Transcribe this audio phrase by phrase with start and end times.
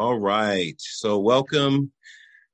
[0.00, 0.76] All right.
[0.78, 1.92] So, welcome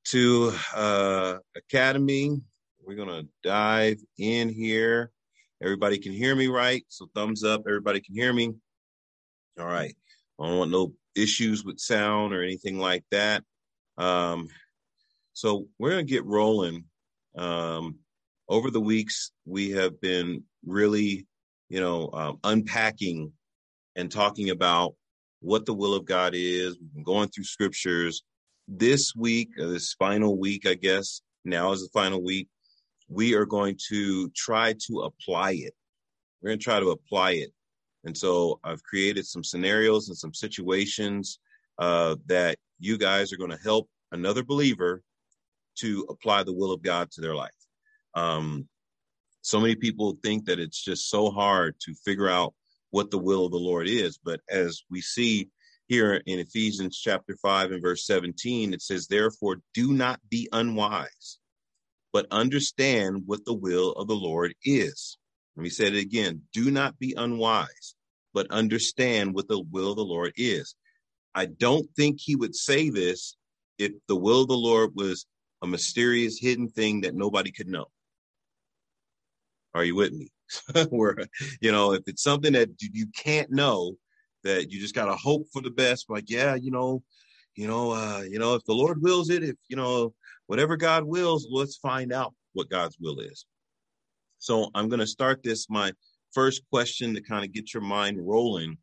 [0.06, 2.40] to uh, Academy.
[2.84, 5.12] We're going to dive in here.
[5.62, 6.84] Everybody can hear me right.
[6.88, 7.62] So, thumbs up.
[7.64, 8.52] Everybody can hear me.
[9.60, 9.94] All right.
[10.40, 13.44] I don't want no issues with sound or anything like that.
[13.96, 14.48] Um,
[15.32, 16.86] so, we're going to get rolling.
[17.38, 18.00] Um,
[18.48, 21.28] over the weeks, we have been really,
[21.68, 23.30] you know, um, unpacking
[23.94, 24.96] and talking about
[25.40, 26.78] what the will of God is.
[26.78, 28.22] We've been going through scriptures.
[28.68, 32.48] This week, this final week, I guess, now is the final week,
[33.08, 35.74] we are going to try to apply it.
[36.40, 37.50] We're going to try to apply it.
[38.04, 41.38] And so I've created some scenarios and some situations
[41.78, 45.02] uh, that you guys are going to help another believer
[45.76, 47.50] to apply the will of God to their life.
[48.14, 48.68] Um,
[49.42, 52.54] so many people think that it's just so hard to figure out
[52.90, 54.18] what the will of the Lord is.
[54.22, 55.50] But as we see
[55.88, 61.38] here in Ephesians chapter 5 and verse 17, it says, Therefore, do not be unwise,
[62.12, 65.18] but understand what the will of the Lord is.
[65.56, 67.94] Let me say it again do not be unwise,
[68.34, 70.74] but understand what the will of the Lord is.
[71.34, 73.36] I don't think he would say this
[73.78, 75.26] if the will of the Lord was
[75.62, 77.86] a mysterious hidden thing that nobody could know.
[79.74, 80.30] Are you with me?
[80.90, 81.16] where
[81.60, 83.96] you know if it's something that you can't know
[84.44, 87.02] that you just got to hope for the best like yeah you know
[87.56, 90.12] you know uh you know if the lord wills it if you know
[90.46, 93.44] whatever god wills let's find out what god's will is.
[94.38, 95.68] So i'm going to start this.
[95.68, 95.92] My
[96.32, 98.78] first question to kind of get your mind rolling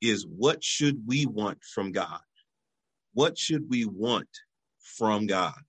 [0.00, 2.20] is what should we want from god?
[3.14, 4.28] What should we want
[4.82, 5.60] from god?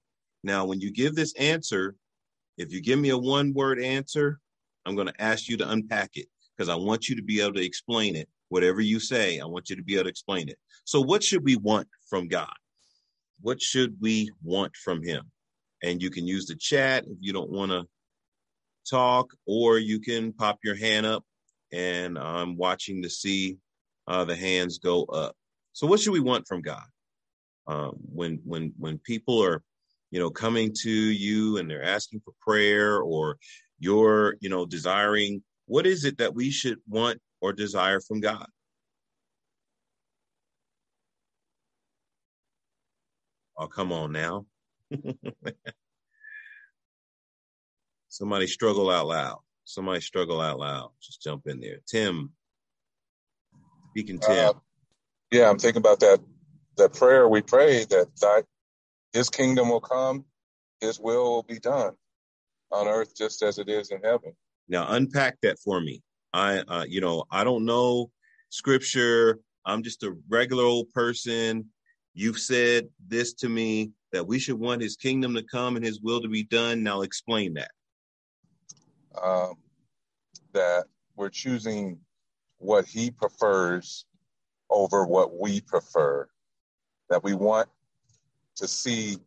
[0.43, 1.95] Now when you give this answer
[2.57, 4.39] if you give me a one word answer
[4.85, 7.53] I'm going to ask you to unpack it because I want you to be able
[7.53, 8.29] to explain it.
[8.49, 10.57] Whatever you say, I want you to be able to explain it.
[10.85, 12.53] So, what should we want from God?
[13.41, 15.31] What should we want from Him?
[15.81, 17.85] And you can use the chat if you don't want to
[18.89, 21.23] talk, or you can pop your hand up.
[21.71, 23.57] And I'm watching to see
[24.07, 25.35] uh, the hands go up.
[25.71, 26.85] So, what should we want from God?
[27.65, 29.63] Um, when when when people are,
[30.11, 33.37] you know, coming to you and they're asking for prayer, or
[33.83, 38.47] you're, you know, desiring, what is it that we should want or desire from God?
[43.57, 44.45] Oh, come on now.
[48.09, 49.39] Somebody struggle out loud.
[49.65, 50.91] Somebody struggle out loud.
[51.01, 51.79] Just jump in there.
[51.87, 52.31] Tim,
[53.91, 54.49] speaking Tim.
[54.49, 54.53] Uh,
[55.31, 56.19] yeah, I'm thinking about that
[56.77, 58.43] that prayer we prayed that thy,
[59.13, 60.25] his kingdom will come,
[60.81, 61.93] his will will be done
[62.73, 64.33] on earth just as it is in heaven.
[64.67, 66.01] Now unpack that for me.
[66.33, 68.09] I, uh, you know, I don't know
[68.49, 69.39] scripture.
[69.65, 71.65] I'm just a regular old person.
[72.13, 76.01] You've said this to me that we should want his kingdom to come and his
[76.01, 76.83] will to be done.
[76.83, 77.71] Now explain that.
[79.21, 79.55] Um,
[80.53, 80.85] that
[81.15, 81.99] we're choosing
[82.57, 84.05] what he prefers
[84.69, 86.27] over what we prefer.
[87.09, 87.69] That we want
[88.55, 89.17] to see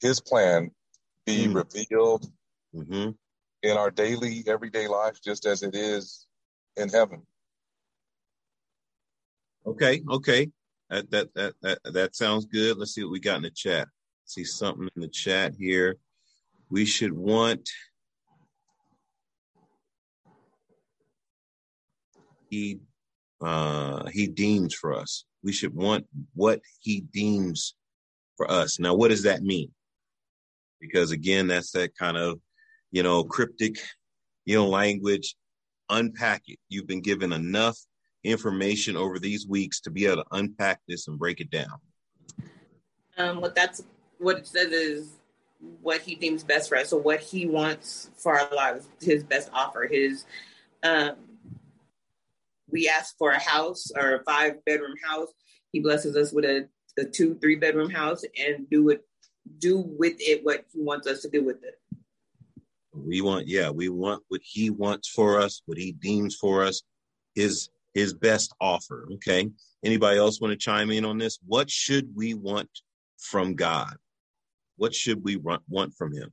[0.00, 0.70] his plan
[1.24, 1.54] be mm.
[1.54, 2.30] revealed
[2.84, 3.10] mm-hmm.
[3.62, 6.26] in our daily, everyday life, just as it is
[6.76, 7.22] in heaven.
[9.66, 10.50] Okay, okay,
[10.88, 12.78] that that that that, that sounds good.
[12.78, 13.88] Let's see what we got in the chat.
[14.24, 15.96] See something in the chat here.
[16.70, 17.68] We should want.
[22.48, 22.80] He
[23.40, 25.24] uh, he deems for us.
[25.42, 27.74] We should want what he deems
[28.36, 28.78] for us.
[28.78, 29.70] Now, what does that mean?
[30.80, 32.40] Because again, that's that kind of
[32.90, 33.76] you know, cryptic,
[34.44, 35.36] you know, language,
[35.90, 36.58] unpack it.
[36.68, 37.78] You've been given enough
[38.24, 41.78] information over these weeks to be able to unpack this and break it down.
[43.16, 43.82] Um, what that's
[44.18, 45.18] what it says is
[45.82, 46.88] what he deems best for us.
[46.88, 50.24] So what he wants for our lives, his best offer, his
[50.82, 51.16] um
[52.70, 55.28] we ask for a house or a five bedroom house.
[55.72, 56.68] He blesses us with a,
[56.98, 59.04] a two, three bedroom house and do it
[59.58, 61.80] do with it what he wants us to do with it.
[63.04, 66.82] We want, yeah, we want what he wants for us, what he deems for us,
[67.34, 69.08] his his best offer.
[69.14, 69.48] Okay.
[69.84, 71.38] Anybody else want to chime in on this?
[71.46, 72.70] What should we want
[73.18, 73.96] from God?
[74.76, 76.30] What should we want from him?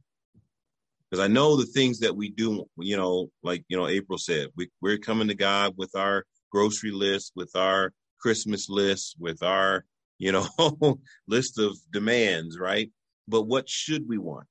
[1.09, 4.49] Because I know the things that we do, you know, like, you know, April said,
[4.55, 9.85] we, we're coming to God with our grocery list, with our Christmas list, with our,
[10.17, 10.47] you know,
[11.27, 12.91] list of demands, right?
[13.27, 14.47] But what should we want?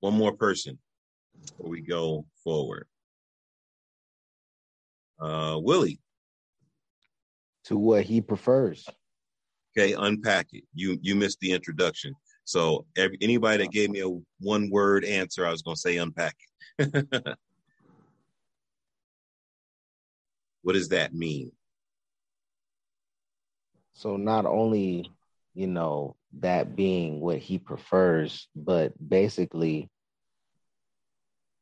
[0.00, 0.78] One more person
[1.40, 2.86] before we go forward.
[5.20, 6.00] Uh, Willie.
[7.64, 8.86] To what he prefers.
[9.76, 10.64] Okay, unpack it.
[10.74, 12.14] You you missed the introduction.
[12.44, 14.08] So every, anybody that gave me a
[14.40, 16.34] one word answer, I was going to say unpack
[16.78, 17.08] it.
[20.62, 21.52] what does that mean?
[23.92, 25.10] So not only,
[25.54, 29.88] you know, that being what he prefers, but basically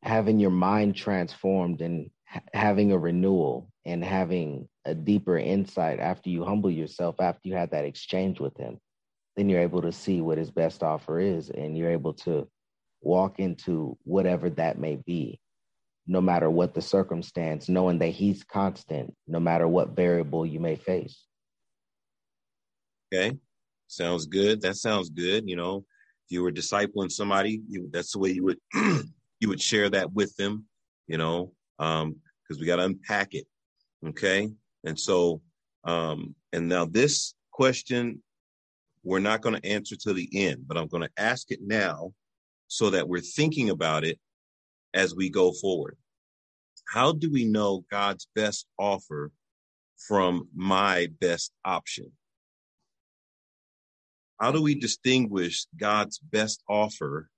[0.02, 6.30] having your mind transformed and ha- having a renewal and having a deeper insight after
[6.30, 8.78] you humble yourself after you had that exchange with him
[9.36, 12.48] then you're able to see what his best offer is and you're able to
[13.02, 15.40] walk into whatever that may be
[16.06, 20.76] no matter what the circumstance knowing that he's constant no matter what variable you may
[20.76, 21.24] face.
[23.12, 23.36] Okay
[23.88, 25.84] sounds good that sounds good you know
[26.26, 28.58] if you were discipling somebody you, that's the way you would
[29.40, 30.64] you would share that with them
[31.06, 33.46] you know um because we got to unpack it
[34.06, 34.50] okay
[34.84, 35.40] and so
[35.84, 38.22] um and now this question
[39.06, 42.12] we're not going to answer to the end, but I'm going to ask it now
[42.66, 44.18] so that we're thinking about it
[44.94, 45.96] as we go forward.
[46.92, 49.30] How do we know God's best offer
[50.08, 52.10] from my best option?
[54.38, 57.28] How do we distinguish God's best offer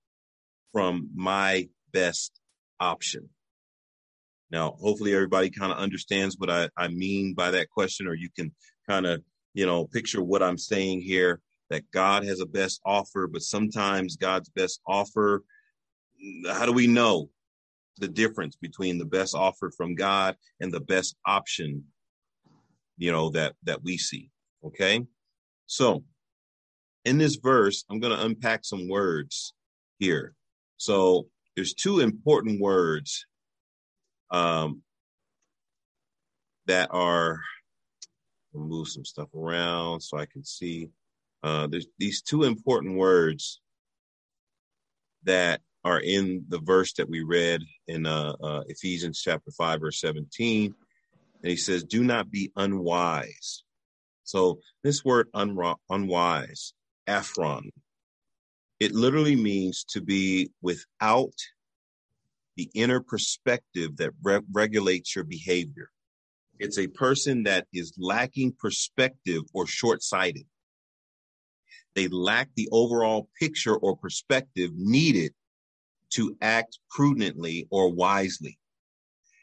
[0.73, 2.33] from my best
[2.81, 3.29] option?
[4.51, 8.31] Now, hopefully everybody kind of understands what I, I mean by that question, or you
[8.35, 8.53] can
[8.89, 9.23] kind of,
[9.55, 11.41] you know, picture what I'm saying here
[11.71, 15.45] that God has a best offer, but sometimes God's best offer,
[16.49, 17.29] how do we know
[17.99, 21.85] the difference between the best offer from God and the best option,
[22.97, 24.31] you know, that that we see?
[24.65, 25.05] Okay?
[25.67, 26.05] So,
[27.09, 29.55] in this verse, I'm going to unpack some words
[29.99, 30.35] here.
[30.77, 31.27] So,
[31.57, 33.27] there's two important words
[34.31, 34.83] um,
[36.67, 37.41] that are
[38.55, 40.91] move some stuff around so I can see.
[41.43, 43.61] Uh, there's these two important words
[45.25, 50.01] that are in the verse that we read in uh, uh, Ephesians chapter 5, verse
[50.01, 50.75] 17.
[51.43, 53.63] And he says, Do not be unwise.
[54.25, 56.75] So this word unwise,
[57.09, 57.71] aphron,
[58.79, 61.35] it literally means to be without
[62.57, 65.91] the inner perspective that re- regulates your behavior.
[66.59, 70.45] It's a person that is lacking perspective or short sighted.
[71.95, 75.33] They lack the overall picture or perspective needed
[76.11, 78.59] to act prudently or wisely.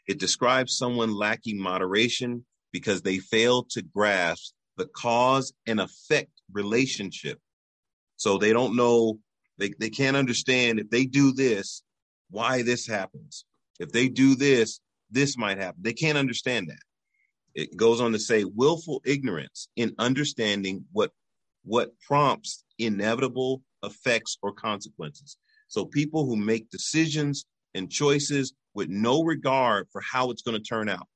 [0.06, 7.40] It describes someone lacking moderation because they fail to grasp the cause and effect relationship.
[8.16, 9.18] So they don't know,
[9.58, 11.82] they, they can't understand if they do this,
[12.30, 13.44] why this happens.
[13.78, 14.80] If they do this,
[15.10, 15.82] this might happen.
[15.82, 16.80] They can't understand that.
[17.54, 21.10] It goes on to say willful ignorance in understanding what
[21.64, 25.36] what prompts inevitable effects or consequences.
[25.68, 30.62] So people who make decisions and choices with no regard for how it's going to
[30.62, 31.08] turn out.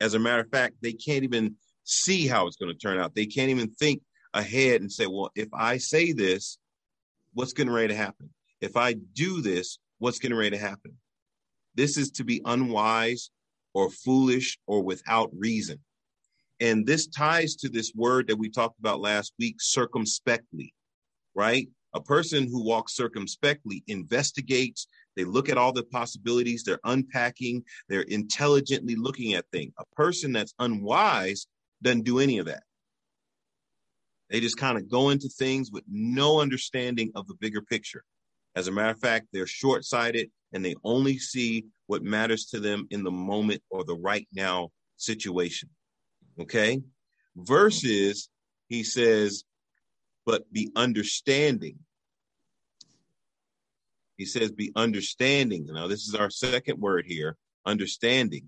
[0.00, 3.14] As a matter of fact, they can't even see how it's going to turn out.
[3.14, 4.02] They can't even think
[4.36, 6.58] ahead and say, well, if I say this,
[7.34, 8.30] what's getting ready to happen?
[8.60, 10.96] If I do this, what's getting ready to happen?
[11.74, 13.30] This is to be unwise
[13.74, 15.78] or foolish or without reason.
[16.60, 20.72] And this ties to this word that we talked about last week, circumspectly,
[21.34, 21.68] right?
[21.92, 28.02] A person who walks circumspectly investigates, they look at all the possibilities, they're unpacking, they're
[28.02, 29.72] intelligently looking at things.
[29.78, 31.46] A person that's unwise
[31.82, 32.62] doesn't do any of that.
[34.30, 38.02] They just kind of go into things with no understanding of the bigger picture.
[38.54, 42.60] As a matter of fact, they're short sighted and they only see what matters to
[42.60, 45.68] them in the moment or the right now situation.
[46.40, 46.80] Okay.
[47.36, 48.28] Versus,
[48.68, 49.44] he says,
[50.24, 51.78] but be understanding.
[54.16, 55.66] He says, be understanding.
[55.66, 58.46] Now, this is our second word here understanding.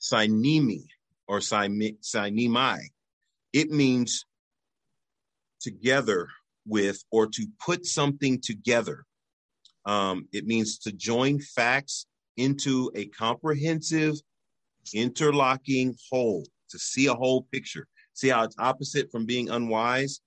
[0.00, 0.84] Synemi
[1.26, 2.80] or synemi.
[3.52, 4.26] It means
[5.60, 6.28] together
[6.66, 9.04] with or to put something together.
[9.84, 14.14] Um, it means to join facts into a comprehensive
[14.94, 17.86] interlocking whole, to see a whole picture.
[18.14, 20.20] See how it's opposite from being unwise?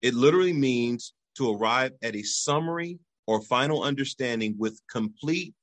[0.00, 5.54] It literally means to arrive at a summary or final understanding with complete,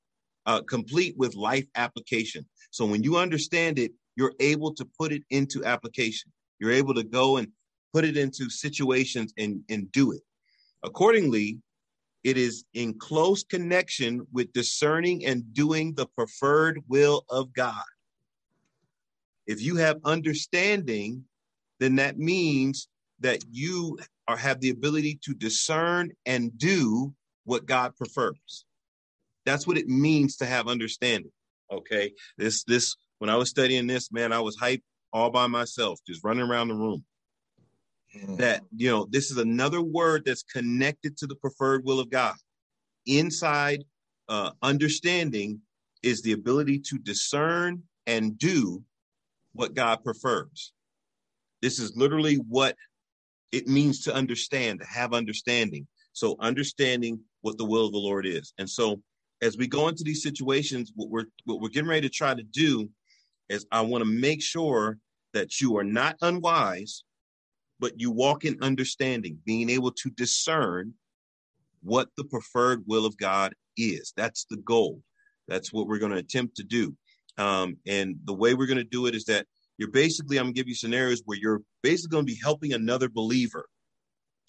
[0.46, 2.46] uh, complete with life application.
[2.72, 6.32] So when you understand it, you're able to put it into application.
[6.60, 7.50] You're able to go and
[7.94, 10.22] put it into situations and, and do it.
[10.84, 11.60] Accordingly,
[12.24, 17.84] it is in close connection with discerning and doing the preferred will of God.
[19.48, 21.24] If you have understanding,
[21.80, 22.88] then that means
[23.22, 27.14] that you are have the ability to discern and do
[27.46, 28.66] what God prefers.
[29.46, 31.32] That's what it means to have understanding.
[31.72, 32.14] Okay.
[32.38, 36.24] This this when I was studying this, man, I was hyped all by myself, just
[36.24, 37.04] running around the room.
[38.38, 42.36] That you know, this is another word that's connected to the preferred will of God.
[43.06, 43.84] Inside
[44.28, 45.62] uh, understanding
[46.04, 48.84] is the ability to discern and do
[49.54, 50.74] what God prefers.
[51.62, 52.76] This is literally what
[53.52, 55.88] it means to understand, to have understanding.
[56.14, 58.54] So understanding what the will of the Lord is.
[58.58, 59.02] And so
[59.42, 62.44] as we go into these situations, what we're what we're getting ready to try to
[62.44, 62.90] do
[63.50, 64.98] is I want to make sure
[65.34, 67.04] that you are not unwise,
[67.80, 70.94] but you walk in understanding, being able to discern
[71.82, 74.14] what the preferred will of God is.
[74.18, 75.02] That's the goal.
[75.48, 76.96] That's what we're going to attempt to do.
[77.38, 79.46] Um, and the way we're going to do it is that
[79.78, 82.74] you're basically, I'm going to give you scenarios where you're basically going to be helping
[82.74, 83.66] another believer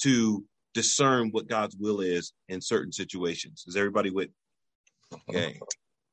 [0.03, 0.45] to
[0.75, 3.65] discern what God's will is in certain situations.
[3.67, 4.31] Is everybody with?
[5.29, 5.61] Okay.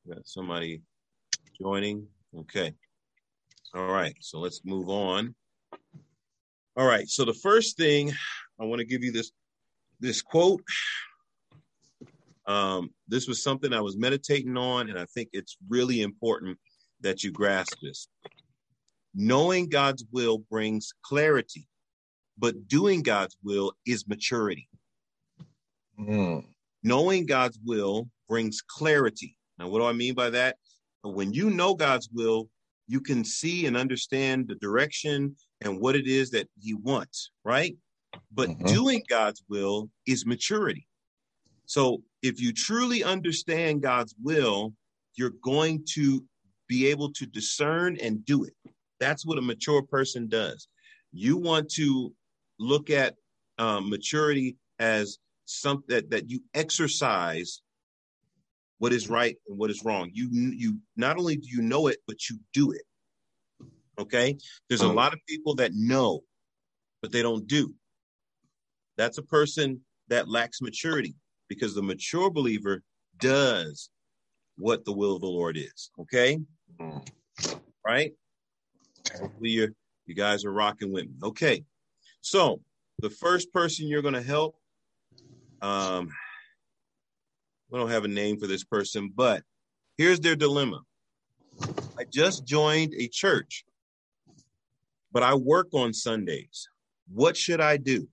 [0.07, 0.81] Got somebody
[1.59, 2.07] joining.
[2.41, 2.73] Okay.
[3.73, 4.15] All right.
[4.19, 5.33] So let's move on.
[6.77, 7.09] All right.
[7.09, 8.13] So the first thing
[8.61, 9.31] I want to give you this
[9.99, 10.61] this quote.
[12.45, 16.57] Um, this was something I was meditating on, and I think it's really important
[17.01, 18.07] that you grasp this.
[19.13, 21.67] Knowing God's will brings clarity,
[22.37, 24.69] but doing God's will is maturity.
[25.99, 26.45] Mm.
[26.83, 29.35] Knowing God's will brings clarity.
[29.57, 30.57] Now, what do I mean by that?
[31.03, 32.49] When you know God's will,
[32.87, 37.75] you can see and understand the direction and what it is that He wants, right?
[38.31, 38.65] But mm-hmm.
[38.67, 40.87] doing God's will is maturity.
[41.65, 44.73] So, if you truly understand God's will,
[45.15, 46.23] you're going to
[46.67, 48.53] be able to discern and do it.
[48.99, 50.67] That's what a mature person does.
[51.11, 52.13] You want to
[52.59, 53.15] look at
[53.57, 57.61] um, maturity as something that, that you exercise
[58.79, 60.09] what is right and what is wrong.
[60.13, 62.83] You you not only do you know it, but you do it.
[63.99, 64.37] Okay.
[64.69, 64.95] There's a mm.
[64.95, 66.21] lot of people that know,
[67.01, 67.73] but they don't do.
[68.97, 71.15] That's a person that lacks maturity
[71.49, 72.83] because the mature believer
[73.19, 73.89] does
[74.57, 75.91] what the will of the Lord is.
[75.99, 76.39] Okay.
[76.79, 77.07] Mm.
[77.85, 78.13] Right.
[79.19, 79.73] Hopefully you
[80.05, 81.13] you guys are rocking with me.
[81.23, 81.63] Okay.
[82.21, 82.61] So
[82.99, 84.55] the first person you're going to help,
[85.61, 86.09] um,
[87.69, 89.43] we don't have a name for this person, but
[89.97, 90.81] here's their dilemma.
[91.97, 93.65] I just joined a church,
[95.17, 96.69] but I work on Sundays.
[97.11, 98.07] What should I do?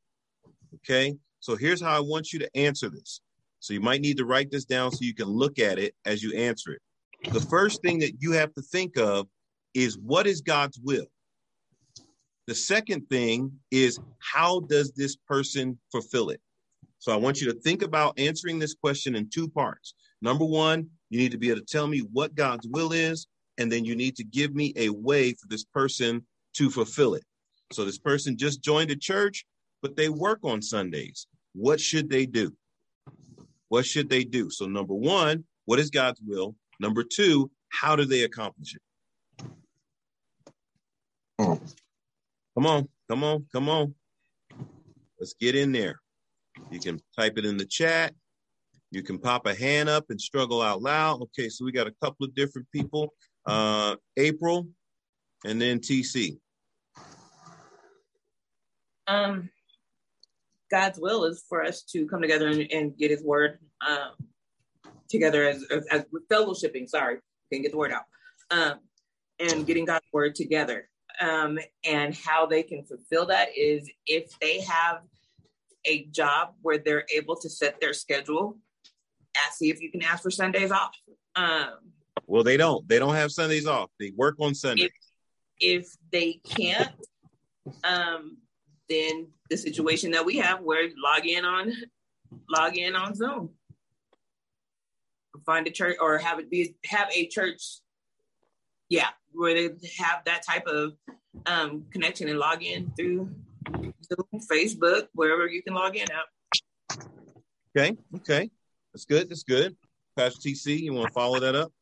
[0.76, 1.14] Okay.
[1.38, 3.20] So here's how I want you to answer this.
[3.60, 6.22] So you might need to write this down so you can look at it as
[6.22, 6.80] you answer it.
[7.30, 9.26] The first thing that you have to think of
[9.74, 11.04] is what is God's will?
[12.46, 16.40] The second thing is how does this person fulfill it?
[17.00, 19.92] So I want you to think about answering this question in two parts.
[20.22, 23.26] Number one, you need to be able to tell me what God's will is,
[23.58, 27.24] and then you need to give me a way for this person to fulfill it.
[27.72, 29.44] So this person just joined a church,
[29.82, 31.26] but they work on Sundays.
[31.54, 32.52] What should they do?
[33.68, 34.50] What should they do?
[34.50, 36.54] So, number one, what is God's will?
[36.80, 38.82] Number two, how do they accomplish it?
[41.38, 43.94] Come on, come on, come on.
[45.18, 46.00] Let's get in there.
[46.70, 48.14] You can type it in the chat.
[48.90, 51.20] You can pop a hand up and struggle out loud.
[51.22, 53.12] Okay, so we got a couple of different people.
[53.44, 54.68] Uh, April
[55.44, 56.38] and then TC.
[59.06, 59.50] Um,
[60.70, 64.12] God's will is for us to come together and, and get His word um,
[65.08, 66.88] together as, as, as fellowshipping.
[66.88, 67.18] Sorry,
[67.52, 68.04] can't get the word out.
[68.50, 68.80] Um,
[69.38, 70.88] and getting God's word together.
[71.20, 75.02] Um, and how they can fulfill that is if they have
[75.84, 78.58] a job where they're able to set their schedule.
[79.36, 80.94] Ask see if you can ask for Sundays off.
[81.36, 81.74] Um,
[82.26, 82.88] well, they don't.
[82.88, 83.90] They don't have Sundays off.
[83.98, 84.90] They work on Sundays.
[85.58, 86.90] If, if they can't,
[87.82, 88.38] um,
[88.88, 91.72] then the situation that we have where log in on
[92.48, 93.50] log in on Zoom.
[95.44, 97.62] Find a church or have it be have a church,
[98.88, 100.92] yeah, where they have that type of
[101.46, 103.30] um, connection and log in through
[103.74, 106.98] Zoom, Facebook, wherever you can log in at.
[107.76, 108.50] Okay, okay,
[108.92, 109.28] that's good.
[109.28, 109.76] That's good.
[110.16, 111.72] Pastor TC, you want to follow that up?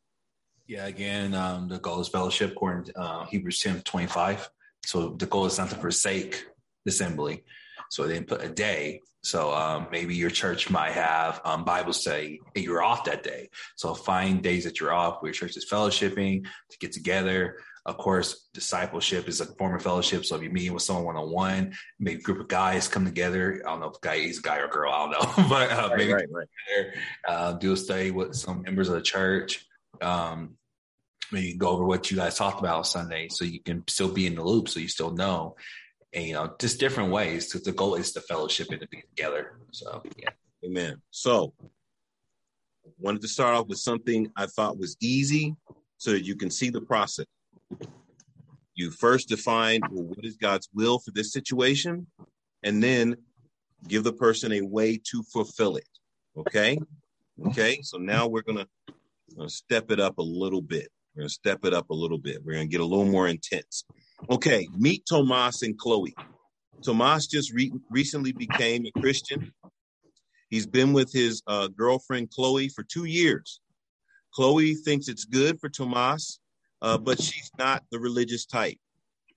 [0.66, 4.48] Yeah, again, um, the goal is fellowship according to uh, Hebrews 10 25.
[4.86, 6.46] So the goal is not to forsake
[6.86, 7.44] assembly.
[7.90, 9.00] So they put a day.
[9.22, 13.50] So um, maybe your church might have um, Bible study you're off that day.
[13.76, 17.58] So find days that you're off where your church is fellowshipping to get together.
[17.84, 20.24] Of course, discipleship is a form of fellowship.
[20.24, 23.04] So if you're meeting with someone one on one, maybe a group of guys come
[23.04, 23.62] together.
[23.66, 24.92] I don't know if guy is a guy or girl.
[24.92, 26.46] I don't know, but uh, Right, maybe right, right.
[26.68, 26.94] together,
[27.28, 29.66] uh, do a study with some members of the church.
[30.00, 30.56] Um,
[31.32, 34.34] maybe go over what you guys talked about Sunday, so you can still be in
[34.36, 35.56] the loop, so you still know,
[36.14, 37.46] and you know, just different ways.
[37.46, 39.54] Because the goal is to fellowship and to be together.
[39.70, 40.30] So yeah,
[40.64, 41.02] Amen.
[41.10, 41.52] So,
[42.98, 45.56] wanted to start off with something I thought was easy
[45.96, 47.26] so that you can see the process.
[48.74, 52.06] You first define well, what is God's will for this situation,
[52.62, 53.16] and then
[53.88, 55.88] give the person a way to fulfill it.
[56.36, 56.78] Okay.
[57.46, 57.80] Okay.
[57.82, 60.88] So now we're going to step it up a little bit.
[61.14, 62.38] We're to step it up a little bit.
[62.44, 63.84] We're to get a little more intense.
[64.30, 64.68] Okay.
[64.76, 66.14] Meet Tomas and Chloe.
[66.82, 69.52] Tomas just re- recently became a Christian.
[70.50, 73.60] He's been with his uh, girlfriend Chloe for two years.
[74.34, 76.40] Chloe thinks it's good for Tomas,
[76.82, 78.76] uh, but she's not the religious type.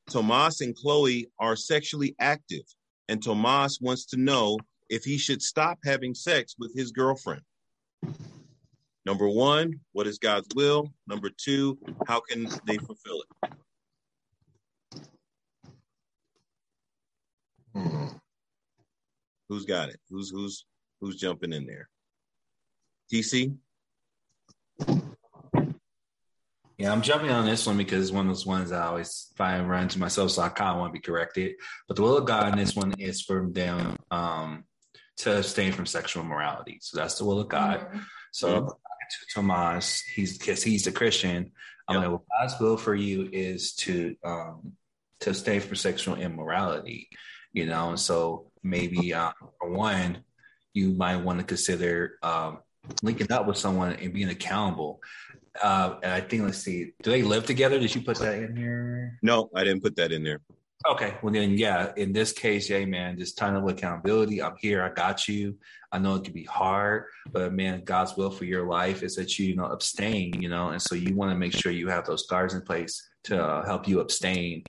[0.09, 2.63] Tomas and Chloe are sexually active,
[3.09, 4.57] and Tomas wants to know
[4.89, 7.41] if he should stop having sex with his girlfriend.
[9.05, 10.91] Number one, what is God's will?
[11.07, 11.77] Number two,
[12.07, 13.51] how can they fulfill it?
[17.75, 18.07] Hmm.
[19.49, 19.99] Who's got it?
[20.09, 20.65] Who's who's
[21.01, 21.89] who's jumping in there?
[23.11, 23.55] TC?
[26.77, 29.69] yeah, I'm jumping on this one because it's one of those ones I always find
[29.69, 31.55] run to myself, so I kind of want to be corrected.
[31.87, 34.63] But the will of God in this one is for them um,
[35.17, 36.79] to abstain from sexual immorality.
[36.81, 37.79] So that's the will of God.
[37.91, 38.05] Mhm.
[38.31, 38.67] So Mhm.
[38.69, 41.51] to Tomas, he's because he's a Christian.
[41.87, 42.01] I'm Yep.
[42.01, 44.75] like, well, God's will for you is to um
[45.21, 47.09] to stay from sexual immorality,
[47.55, 47.95] you know.
[47.95, 50.23] So maybe uh, for one,
[50.73, 52.59] you might want to consider um
[53.01, 54.99] linking up with someone and being accountable.
[55.61, 57.79] Uh, and I think let's see, do they live together?
[57.79, 59.17] Did you put that in here?
[59.23, 60.41] No, I didn't put that in there.
[60.87, 61.93] Okay, well then, yeah.
[61.97, 64.43] In this case, yeah, man, just time of accountability.
[64.43, 64.83] I'm here.
[64.83, 65.57] I got you.
[65.91, 69.39] I know it can be hard, but man, God's will for your life is that
[69.39, 70.39] you, you know, abstain.
[70.39, 73.01] You know, and so you want to make sure you have those guards in place
[73.23, 74.63] to uh, help you abstain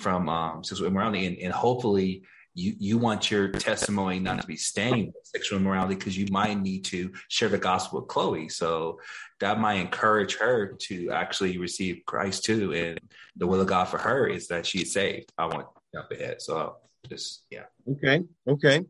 [0.00, 2.22] from um, sexual immorality, and, and hopefully.
[2.52, 6.60] You, you want your testimony not to be stained with sexual immorality because you might
[6.60, 8.48] need to share the gospel with Chloe.
[8.48, 8.98] So
[9.38, 12.74] that might encourage her to actually receive Christ too.
[12.74, 13.00] And
[13.36, 15.30] the will of God for her is that she's saved.
[15.38, 16.42] I want to jump ahead.
[16.42, 16.76] So
[17.08, 17.66] just yeah.
[17.88, 18.24] Okay.
[18.48, 18.84] Okay.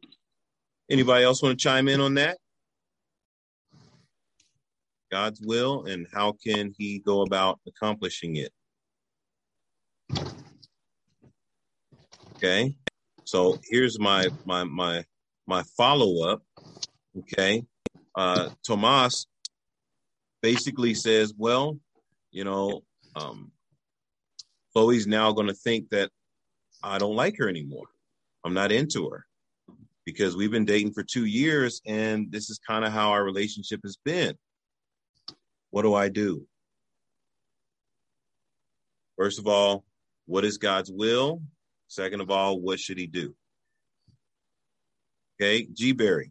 [0.91, 2.39] Anybody else want to chime in on that?
[5.13, 8.53] God's will and how can he go about accomplishing it?
[12.43, 12.75] Okay.
[13.25, 15.05] So here's my my my
[15.47, 16.43] my follow up.
[17.19, 17.65] Okay.
[18.15, 19.27] Uh Tomas
[20.41, 21.79] basically says, well,
[22.31, 22.83] you know,
[23.15, 23.53] um
[24.73, 26.11] Chloe's now to think that
[26.83, 27.89] I don't like her anymore.
[28.43, 29.27] I'm not into her
[30.07, 33.81] because we've been dating for two years and this is kind of how our relationship
[33.85, 34.35] has been.
[35.73, 36.47] What do I do?
[39.19, 39.85] First of all,
[40.25, 41.43] what is God's will?
[41.91, 43.35] Second of all, what should he do?
[45.35, 46.31] Okay, G Berry.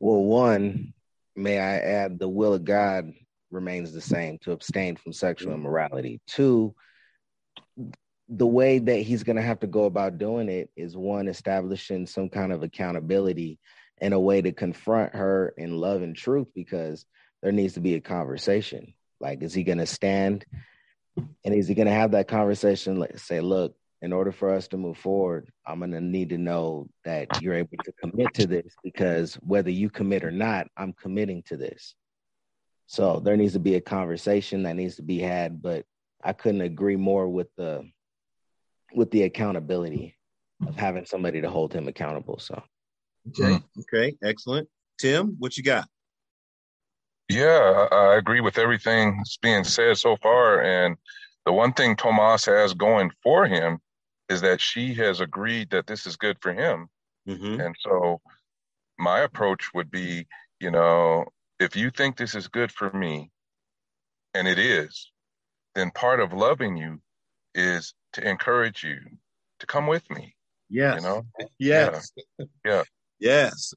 [0.00, 0.94] Well, one,
[1.36, 3.12] may I add, the will of God
[3.50, 5.60] remains the same to abstain from sexual mm-hmm.
[5.60, 6.22] immorality.
[6.26, 6.74] Two,
[8.30, 12.06] the way that he's going to have to go about doing it is one, establishing
[12.06, 13.58] some kind of accountability
[14.00, 17.04] and a way to confront her in love and truth because
[17.42, 18.94] there needs to be a conversation.
[19.20, 20.46] Like, is he going to stand
[21.44, 22.98] and is he going to have that conversation?
[22.98, 26.38] Like, say, look, in order for us to move forward, I'm going to need to
[26.38, 30.92] know that you're able to commit to this because whether you commit or not, I'm
[30.92, 31.94] committing to this.
[32.86, 35.86] So there needs to be a conversation that needs to be had, but
[36.22, 37.88] I couldn't agree more with the
[38.94, 40.18] with the accountability
[40.66, 42.38] of having somebody to hold him accountable.
[42.38, 42.62] So
[43.28, 43.54] Okay.
[43.54, 43.80] Mm-hmm.
[43.80, 44.16] Okay.
[44.22, 44.68] Excellent.
[44.98, 45.88] Tim, what you got?
[47.28, 50.62] Yeah, I, I agree with everything that's being said so far.
[50.62, 50.96] And
[51.46, 53.78] the one thing Tomas has going for him
[54.32, 56.88] is that she has agreed that this is good for him.
[57.28, 57.60] Mm-hmm.
[57.60, 58.20] And so
[58.98, 60.26] my approach would be,
[60.58, 61.26] you know,
[61.60, 63.30] if you think this is good for me,
[64.34, 65.12] and it is,
[65.74, 67.00] then part of loving you
[67.54, 68.98] is to encourage you
[69.60, 70.34] to come with me,
[70.68, 70.96] Yes.
[70.96, 71.26] you know?
[71.58, 72.12] Yes.
[72.64, 72.82] Yeah.
[73.20, 73.74] Yes.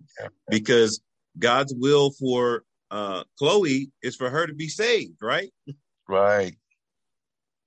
[0.48, 1.00] because
[1.38, 5.52] God's will for uh Chloe is for her to be saved, right?
[6.08, 6.56] Right.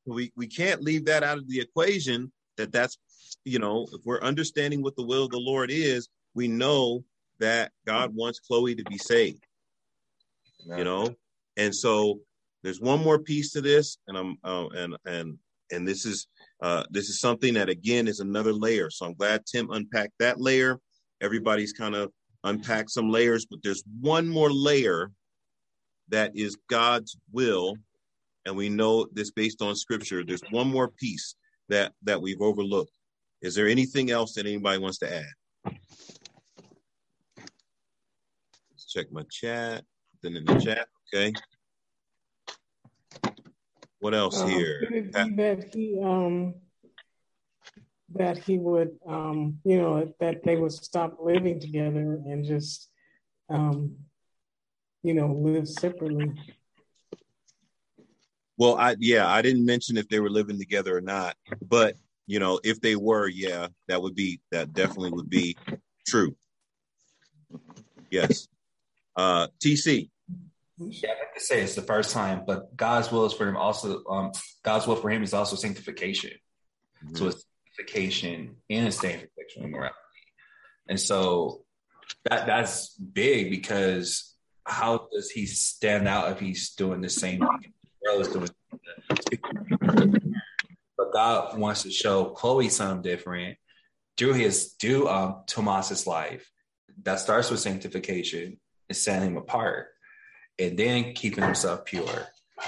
[0.05, 2.97] We we can't leave that out of the equation that that's
[3.45, 7.03] you know, if we're understanding what the will of the Lord is, we know
[7.39, 9.43] that God wants Chloe to be saved,
[10.77, 11.15] you know?
[11.57, 12.19] And so
[12.63, 15.37] there's one more piece to this, and I'm uh, and and
[15.71, 16.27] and this is
[16.61, 18.89] uh, this is something that again is another layer.
[18.89, 20.79] So I'm glad Tim unpacked that layer.
[21.21, 22.11] Everybody's kind of
[22.43, 25.11] unpacked some layers, but there's one more layer
[26.09, 27.75] that is God's will,
[28.45, 30.23] and we know this based on Scripture.
[30.23, 31.35] There's one more piece
[31.69, 32.91] that that we've overlooked.
[33.41, 35.25] Is there anything else that anybody wants to add?
[38.71, 39.83] Let's check my chat.
[40.21, 41.33] Then in the chat, okay.
[43.99, 44.79] What else Um, here?
[44.87, 46.55] could it be that he um
[48.13, 52.89] that he would um you know that they would stop living together and just
[53.49, 53.95] um
[55.03, 56.31] you know live separately.
[58.61, 61.35] Well, I yeah, I didn't mention if they were living together or not,
[61.67, 61.95] but
[62.27, 65.57] you know, if they were, yeah, that would be that definitely would be
[66.07, 66.35] true.
[68.11, 68.47] Yes.
[69.15, 70.11] Uh TC.
[70.77, 73.57] Yeah, I have to say it's the first time, but God's will is for him
[73.57, 74.03] also.
[74.07, 76.29] Um, God's will for him is also sanctification.
[77.15, 79.95] So it's sanctification and a staying in sexual immorality.
[80.87, 81.63] And so
[82.25, 84.35] that that's big because
[84.67, 87.73] how does he stand out if he's doing the same thing
[88.19, 88.49] doing?
[90.97, 93.57] But God wants to show Chloe something different
[94.17, 96.49] through his through um Tomas's life.
[97.03, 99.87] That starts with sanctification and setting him apart,
[100.59, 102.27] and then keeping himself pure.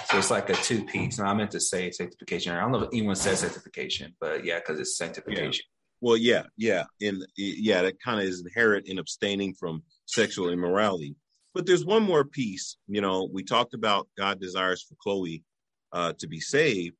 [0.10, 1.20] So it's like a two piece.
[1.20, 2.56] And I meant to say sanctification.
[2.56, 5.66] I don't know if anyone says sanctification, but yeah, because it's sanctification.
[6.02, 11.16] Well, yeah, yeah, and yeah, that kind of is inherent in abstaining from sexual immorality.
[11.54, 12.78] But there's one more piece.
[12.88, 15.44] You know, we talked about God desires for Chloe
[15.92, 16.96] uh, to be saved,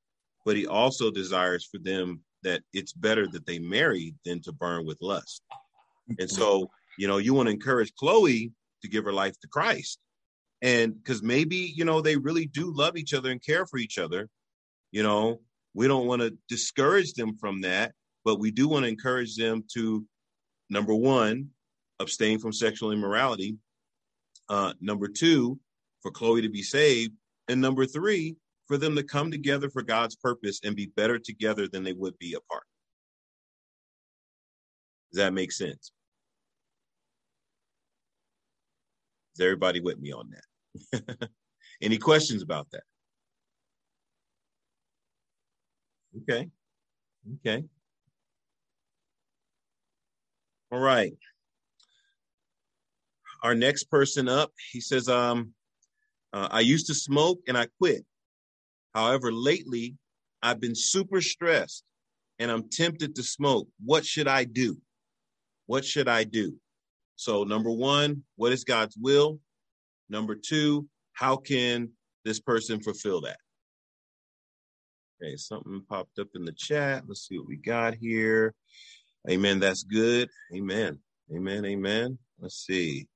[0.46, 4.86] but He also desires for them that it's better that they marry than to burn
[4.86, 5.42] with lust.
[6.20, 10.00] And so, you know, you want to encourage Chloe to give her life to Christ,
[10.62, 13.98] and because maybe you know they really do love each other and care for each
[13.98, 14.30] other.
[14.92, 15.40] You know,
[15.74, 19.64] we don't want to discourage them from that but we do want to encourage them
[19.74, 20.06] to
[20.70, 21.50] number one
[22.00, 23.56] abstain from sexual immorality
[24.50, 25.60] uh, number two
[26.02, 27.14] for chloe to be saved
[27.48, 28.36] and number three
[28.68, 32.18] for them to come together for god's purpose and be better together than they would
[32.20, 32.64] be apart.
[35.12, 35.92] Does that make sense?
[39.36, 40.32] Is everybody with me on
[40.92, 41.30] that?
[41.82, 42.84] Any questions about that?
[46.22, 46.50] Okay
[47.36, 47.64] okay.
[50.72, 51.14] All right.
[53.44, 55.54] Our next person up, he says, um,
[56.32, 58.06] uh, I used to smoke and I quit.
[58.94, 59.96] However, lately
[60.42, 61.84] I've been super stressed
[62.40, 63.68] and I'm tempted to smoke.
[63.84, 64.78] What should I do?
[65.66, 66.56] What should I do?
[67.16, 69.40] So, number one, what is God's will?
[70.10, 71.90] Number two, how can
[72.26, 73.38] this person fulfill that?
[75.22, 77.04] Okay, something popped up in the chat.
[77.08, 78.54] Let's see what we got here.
[79.30, 79.60] Amen.
[79.60, 80.30] That's good.
[80.54, 81.00] Amen.
[81.34, 81.66] Amen.
[81.66, 82.18] Amen.
[82.40, 83.08] Let's see.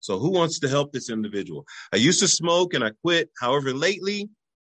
[0.00, 1.66] So, who wants to help this individual?
[1.92, 3.30] I used to smoke and I quit.
[3.40, 4.28] However, lately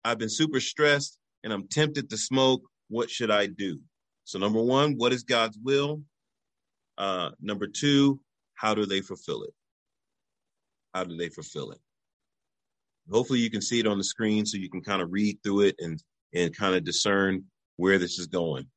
[0.04, 2.62] I've been super stressed and I'm tempted to smoke.
[2.90, 3.80] What should I do?
[4.26, 6.02] So, number one, what is God's will?
[6.98, 8.20] Uh, number two,
[8.56, 9.54] how do they fulfill it?
[10.94, 11.80] How do they fulfill it?
[13.12, 15.62] Hopefully, you can see it on the screen so you can kind of read through
[15.62, 16.02] it and
[16.34, 17.44] and kind of discern
[17.78, 18.68] where this is going.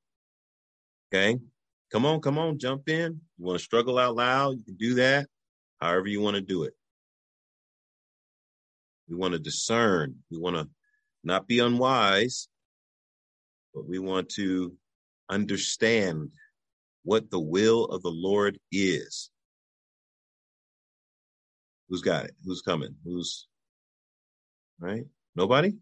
[1.12, 1.38] Okay.
[1.92, 3.20] Come on, come on, jump in.
[3.38, 4.58] You want to struggle out loud?
[4.58, 5.28] You can do that
[5.80, 6.74] however you want to do it.
[9.08, 10.16] We want to discern.
[10.30, 10.68] We want to
[11.22, 12.48] not be unwise,
[13.74, 14.74] but we want to
[15.28, 16.30] understand
[17.02, 19.30] what the will of the Lord is.
[21.88, 22.32] Who's got it?
[22.44, 22.96] Who's coming?
[23.04, 23.46] Who's
[24.80, 25.04] right?
[25.36, 25.76] Nobody?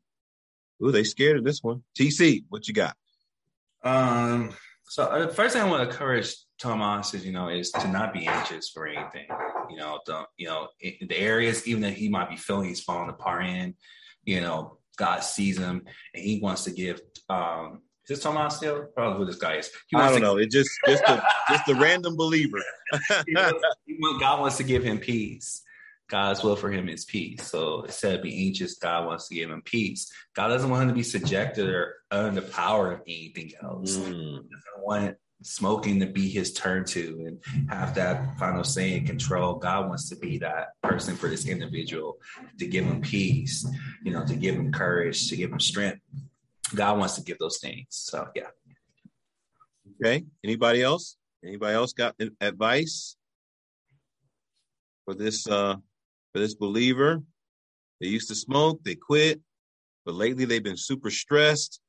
[0.82, 1.82] Ooh, they scared of this one.
[1.98, 2.96] TC, what you got?
[3.82, 4.54] Um,
[4.88, 7.88] so uh, the first thing I want to encourage Thomas is, you know, is to
[7.88, 9.26] not be anxious for anything.
[9.70, 12.80] You know, don't, you know, in the areas even that he might be feeling he's
[12.82, 13.74] falling apart in,
[14.24, 15.82] you know, God sees him
[16.14, 18.84] and he wants to give um is this Thomas still?
[18.94, 19.70] Probably who this guy is.
[19.88, 20.36] He I don't to, know.
[20.36, 22.62] It just just a just a random believer.
[23.26, 25.62] he wants- he want- God wants to give him peace.
[26.10, 27.46] God's will for him is peace.
[27.50, 30.12] So instead of being anxious, God wants to give him peace.
[30.36, 33.96] God doesn't want him to be subjected or under the power of anything else.
[33.96, 38.96] Mm, He doesn't want smoking to be his turn to and have that final say
[38.96, 39.54] and control.
[39.54, 42.18] God wants to be that person for this individual
[42.58, 43.66] to give him peace,
[44.02, 46.00] you know, to give him courage, to give him strength.
[46.74, 47.86] God wants to give those things.
[47.90, 48.48] So yeah.
[50.02, 50.24] Okay.
[50.42, 51.16] Anybody else?
[51.44, 53.16] Anybody else got advice
[55.04, 55.76] for this uh
[56.32, 57.22] for this believer?
[58.00, 59.40] They used to smoke, they quit.
[60.04, 61.80] but lately they've been super stressed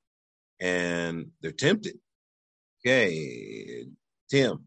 [0.59, 1.97] and they're tempted.
[2.85, 3.87] Okay,
[4.29, 4.65] Tim.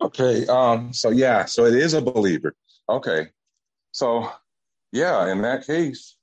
[0.00, 2.52] Okay, um, so yeah, so it is a believer.
[2.88, 3.28] Okay,
[3.92, 4.28] so
[4.90, 6.16] yeah, in that case,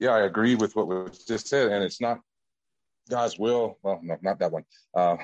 [0.00, 2.18] yeah, I agree with what was just said, and it's not
[3.08, 3.78] God's will.
[3.84, 4.64] Well, no, not that one.
[4.92, 5.18] Uh,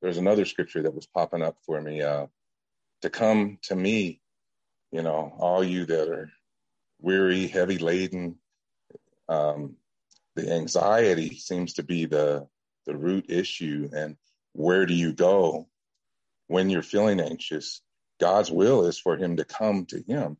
[0.00, 2.26] there's another scripture that was popping up for me uh,
[3.02, 4.20] to come to me,
[4.90, 6.32] you know, all you that are
[7.00, 8.34] weary, heavy laden.
[9.28, 9.76] Um,
[10.34, 12.48] the anxiety seems to be the
[12.86, 14.16] the root issue, and
[14.52, 15.68] where do you go
[16.48, 17.80] when you're feeling anxious?
[18.20, 20.36] God's will is for him to come to him.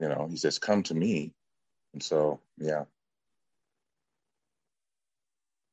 [0.00, 1.32] You know, he says, "Come to me,"
[1.92, 2.84] and so yeah,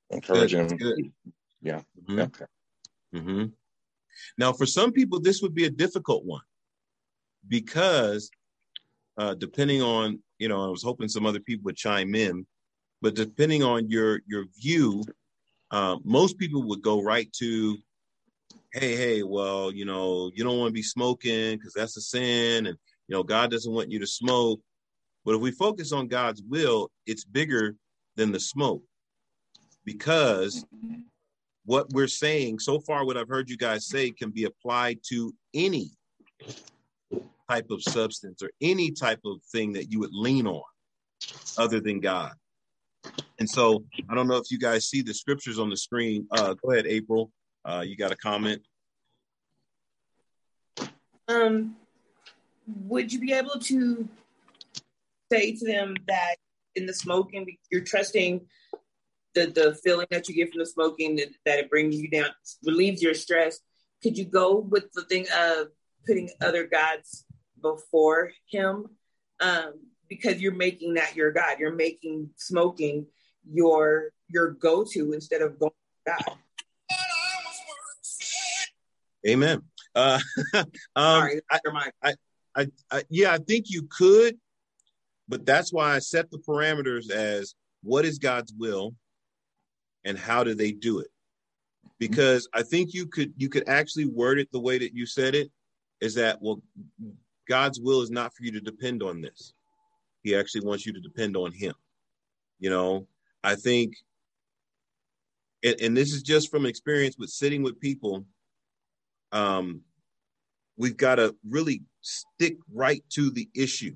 [0.10, 0.78] encourage Good, him.
[0.78, 1.14] good.
[1.62, 1.82] Yeah.
[2.04, 2.20] Mhm.
[2.20, 2.46] Okay.
[3.14, 3.46] hmm
[4.38, 6.44] Now, for some people, this would be a difficult one
[7.48, 8.30] because
[9.18, 12.46] uh, depending on, you know, I was hoping some other people would chime in,
[13.02, 15.04] but depending on your your view,
[15.72, 17.78] uh, most people would go right to,
[18.74, 22.68] hey, hey, well, you know, you don't want to be smoking because that's a sin,
[22.68, 24.60] and you know, God doesn't want you to smoke.
[25.26, 27.76] But if we focus on God's will, it's bigger
[28.16, 28.84] than the smoke
[29.88, 30.66] because
[31.66, 35.34] what we're saying so far, what I've heard you guys say can be applied to
[35.54, 35.92] any
[37.50, 40.62] type of substance or any type of thing that you would lean on
[41.58, 42.34] other than God.
[43.40, 46.28] And so I don't know if you guys see the scriptures on the screen.
[46.32, 47.32] Uh, go ahead, April.
[47.64, 48.62] Uh, you got a comment?
[51.28, 51.76] Um,
[52.66, 54.08] would you be able to
[55.32, 56.36] say to them that
[56.76, 58.42] in the smoking, you're trusting
[59.34, 62.30] the the feeling that you get from the smoking that, that it brings you down,
[62.66, 63.60] relieves your stress?
[64.02, 65.68] Could you go with the thing of
[66.06, 67.26] putting other gods
[67.62, 68.86] before Him?
[69.40, 69.74] Um,
[70.10, 71.60] because you're making that your God.
[71.60, 73.06] You're making smoking
[73.50, 75.72] your your go to instead of going
[76.06, 76.38] to God.
[79.28, 79.62] Amen.
[79.96, 80.20] Uh,
[80.54, 80.66] um,
[80.96, 81.92] Sorry, I, mind.
[82.56, 84.38] I, I, yeah, I think you could,
[85.28, 88.96] but that's why I set the parameters as what is God's will
[90.06, 91.10] and how do they do it?
[92.00, 95.36] Because I think you could you could actually word it the way that you said
[95.36, 95.52] it
[96.00, 96.62] is that well
[97.48, 99.54] God's will is not for you to depend on this.
[100.28, 101.74] He actually wants you to depend on him.
[102.60, 103.08] You know,
[103.46, 103.94] I think
[105.64, 108.26] and, and this is just from experience with sitting with people
[109.32, 109.82] um
[110.78, 113.96] we've got to really stick right to the issue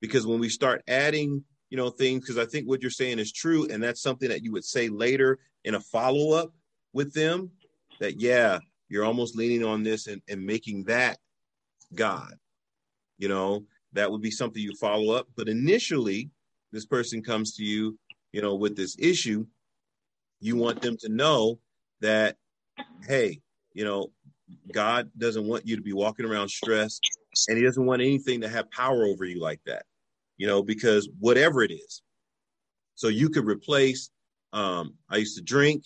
[0.00, 3.32] because when we start adding you know things because i think what you're saying is
[3.32, 6.52] true and that's something that you would say later in a follow-up
[6.92, 7.50] with them
[8.00, 11.18] that yeah you're almost leaning on this and, and making that
[11.94, 12.34] god
[13.18, 16.30] you know that would be something you follow up but initially
[16.72, 17.98] this person comes to you
[18.32, 19.46] you know with this issue
[20.40, 21.58] you want them to know
[22.00, 22.36] that
[23.06, 23.40] hey
[23.72, 24.10] you know
[24.72, 27.00] God doesn't want you to be walking around stressed
[27.48, 29.84] and he doesn't want anything to have power over you like that,
[30.38, 32.02] you know, because whatever it is.
[32.94, 34.10] So you could replace,
[34.52, 35.84] um, I used to drink.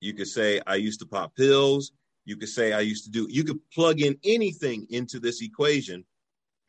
[0.00, 1.92] You could say, I used to pop pills.
[2.24, 6.04] You could say, I used to do, you could plug in anything into this equation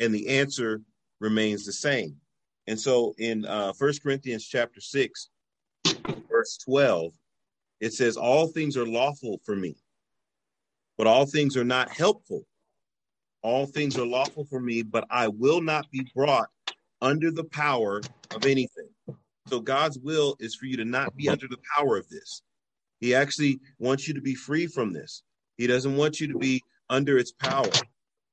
[0.02, 0.82] and the answer
[1.22, 2.18] remains the same.
[2.68, 5.30] And so in uh, 1 Corinthians chapter 6,
[6.30, 7.14] verse 12,
[7.80, 9.78] it says, All things are lawful for me
[11.02, 12.46] but all things are not helpful.
[13.42, 16.48] All things are lawful for me, but I will not be brought
[17.02, 18.02] under the power
[18.36, 18.90] of anything.
[19.48, 22.44] So God's will is for you to not be under the power of this.
[23.00, 25.24] He actually wants you to be free from this.
[25.58, 27.72] He doesn't want you to be under its power.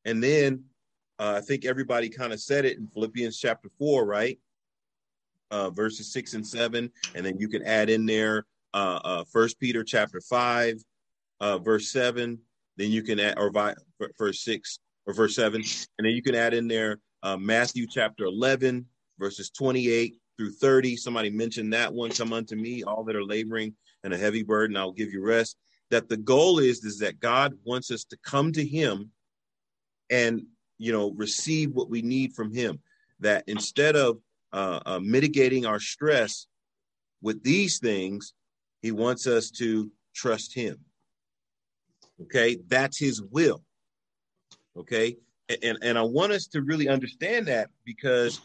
[0.04, 0.64] And then
[1.18, 4.38] uh, I think everybody kind of said it in Philippians chapter four, right?
[5.50, 9.58] Uh, verses six and seven, and then you can add in there uh, uh, First
[9.58, 10.76] Peter chapter five,
[11.40, 12.38] uh, verse seven,
[12.76, 13.50] then you can add or
[14.18, 15.62] verse six or verse seven,
[15.98, 18.84] and then you can add in there uh, Matthew chapter eleven,
[19.18, 20.96] verses twenty-eight through thirty.
[20.96, 22.10] Somebody mentioned that one.
[22.10, 25.56] Come unto me, all that are laboring and a heavy burden, I'll give you rest.
[25.90, 29.10] That the goal is is that God wants us to come to Him
[30.10, 30.42] and
[30.78, 32.80] you know receive what we need from Him.
[33.20, 34.18] That instead of
[34.52, 36.46] uh, uh, mitigating our stress
[37.20, 38.32] with these things,
[38.80, 40.78] He wants us to trust Him.
[42.22, 43.62] Okay, that's his will.
[44.76, 45.16] Okay,
[45.62, 48.40] and and I want us to really understand that because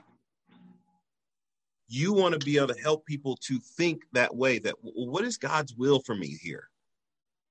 [1.88, 4.60] you want to be able to help people to think that way.
[4.60, 6.70] That what is God's will for me here?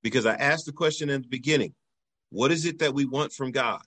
[0.02, 1.74] Because I asked the question in the beginning,
[2.30, 3.82] what is it that we want from God?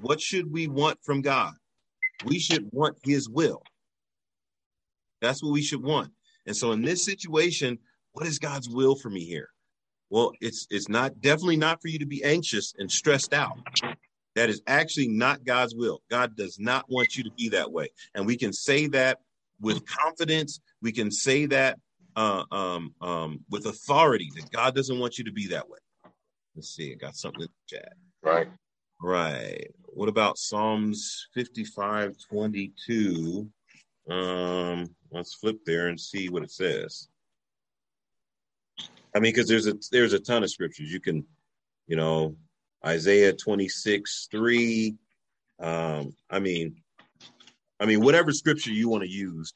[0.00, 1.54] What should we want from God?
[2.24, 3.62] We should want His will.
[5.20, 6.12] That's what we should want.
[6.46, 7.78] And so in this situation,
[8.12, 9.48] what is God's will for me here?
[10.10, 13.58] Well, it's it's not definitely not for you to be anxious and stressed out.
[14.36, 16.02] That is actually not God's will.
[16.10, 17.88] God does not want you to be that way.
[18.14, 19.20] And we can say that
[19.60, 20.60] with confidence.
[20.82, 21.78] We can say that
[22.14, 25.78] uh, um, um, with authority that God doesn't want you to be that way.
[26.54, 26.92] Let's see.
[26.92, 27.92] I got something in the chat.
[28.22, 28.48] Right.
[29.00, 29.70] Right.
[29.84, 33.48] What about Psalms 55 22?
[34.10, 37.08] Um, let's flip there and see what it says.
[39.14, 40.92] I mean, because there's a there's a ton of scriptures.
[40.92, 41.24] You can,
[41.86, 42.36] you know,
[42.84, 44.94] Isaiah 26, 3.
[45.60, 46.76] Um, I mean,
[47.80, 49.54] I mean, whatever scripture you want to use,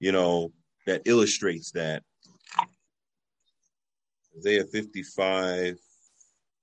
[0.00, 0.52] you know,
[0.86, 2.02] that illustrates that.
[4.38, 5.78] Isaiah 55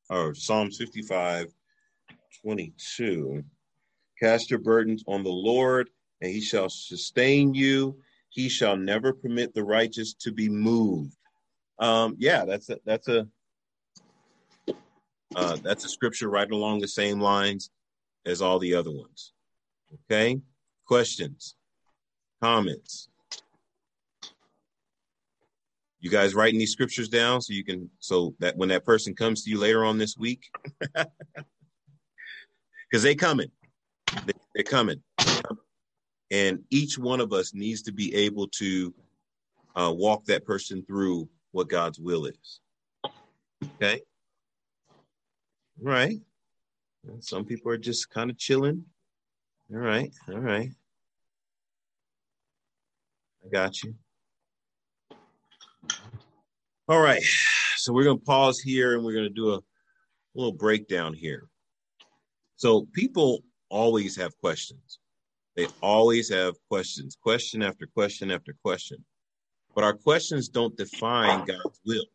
[0.10, 1.48] or Psalms 55,
[2.42, 3.44] 22.
[4.20, 5.90] Cast your burdens on the Lord,
[6.22, 7.98] and he shall sustain you.
[8.30, 11.16] He shall never permit the righteous to be moved.
[11.80, 13.28] Um, yeah, that's a, that's a
[15.36, 17.72] uh, that's a scripture right along the same lines
[18.26, 19.34] as all the other ones.
[20.10, 20.40] Okay,
[20.86, 21.56] questions,
[22.42, 23.10] comments.
[26.00, 29.44] You guys writing these scriptures down so you can so that when that person comes
[29.44, 30.50] to you later on this week,
[32.94, 33.50] because they coming,
[34.28, 35.02] they, they're coming,
[36.30, 38.94] and each one of us needs to be able to
[39.76, 42.60] uh, walk that person through what God's will is.
[43.82, 44.02] Okay,
[45.82, 46.20] right.
[47.22, 48.86] Some people are just kind of chilling.
[49.74, 50.70] All right, all right.
[53.44, 53.96] I got you.
[56.88, 57.24] All right.
[57.78, 59.62] So we're going to pause here and we're going to do a
[60.36, 61.48] little breakdown here.
[62.64, 65.00] So people always have questions.
[65.58, 69.04] They always have questions, question after question after question.
[69.76, 72.06] But our questions don't define God's will.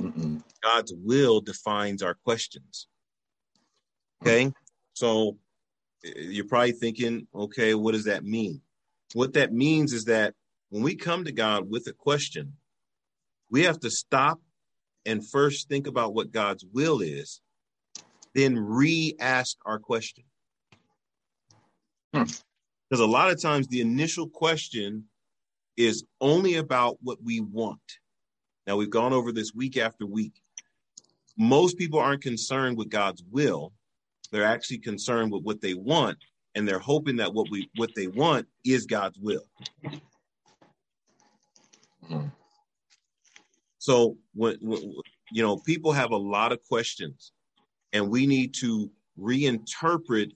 [0.00, 0.42] Mm-mm.
[0.62, 2.88] God's will defines our questions.
[4.22, 4.46] Okay.
[4.46, 4.52] Mm-hmm.
[4.94, 5.36] So
[6.02, 8.62] you're probably thinking, okay, what does that mean?
[9.12, 10.32] What that means is that
[10.70, 12.54] when we come to God with a question,
[13.50, 14.40] we have to stop
[15.04, 17.42] and first think about what God's will is,
[18.34, 20.24] then re ask our question.
[22.12, 22.42] Because
[22.92, 23.00] hmm.
[23.00, 25.04] a lot of times the initial question
[25.76, 27.80] is only about what we want.
[28.66, 30.40] Now, we've gone over this week after week.
[31.36, 33.72] Most people aren't concerned with God's will.
[34.30, 36.18] They're actually concerned with what they want,
[36.54, 39.44] and they're hoping that what we what they want is God's will.
[42.08, 42.26] Hmm.
[43.78, 44.94] So when, when
[45.30, 47.32] you know people have a lot of questions,
[47.94, 50.32] and we need to reinterpret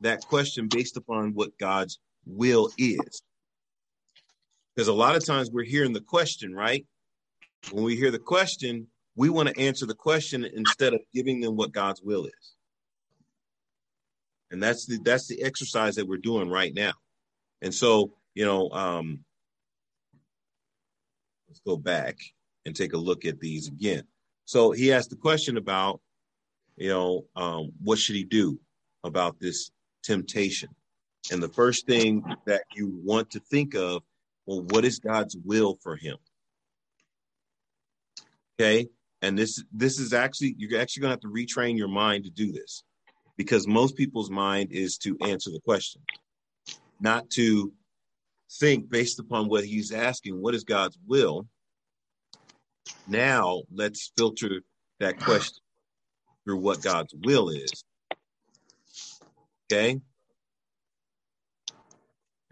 [0.00, 3.22] that question based upon what God's will is.
[4.74, 6.84] Because a lot of times we're hearing the question, right?
[7.70, 11.56] When we hear the question, we want to answer the question instead of giving them
[11.56, 12.54] what God's will is.
[14.50, 16.92] And that's the that's the exercise that we're doing right now.
[17.62, 19.24] And so, you know, um,
[21.48, 22.16] let's go back
[22.66, 24.02] and take a look at these again.
[24.44, 26.00] So he asked the question about,
[26.76, 28.58] you know, um, what should he do
[29.04, 29.70] about this
[30.02, 30.70] temptation?
[31.30, 34.02] And the first thing that you want to think of,
[34.46, 36.16] well, what is God's will for him?
[38.58, 38.88] Okay.
[39.22, 42.52] And this this is actually you're actually gonna have to retrain your mind to do
[42.52, 42.84] this
[43.36, 46.00] because most people's mind is to answer the question,
[47.00, 47.72] not to
[48.58, 51.46] think based upon what he's asking, what is God's will?
[53.06, 54.62] Now let's filter
[55.00, 55.62] that question
[56.44, 57.84] through what God's will is.
[59.72, 60.00] Okay.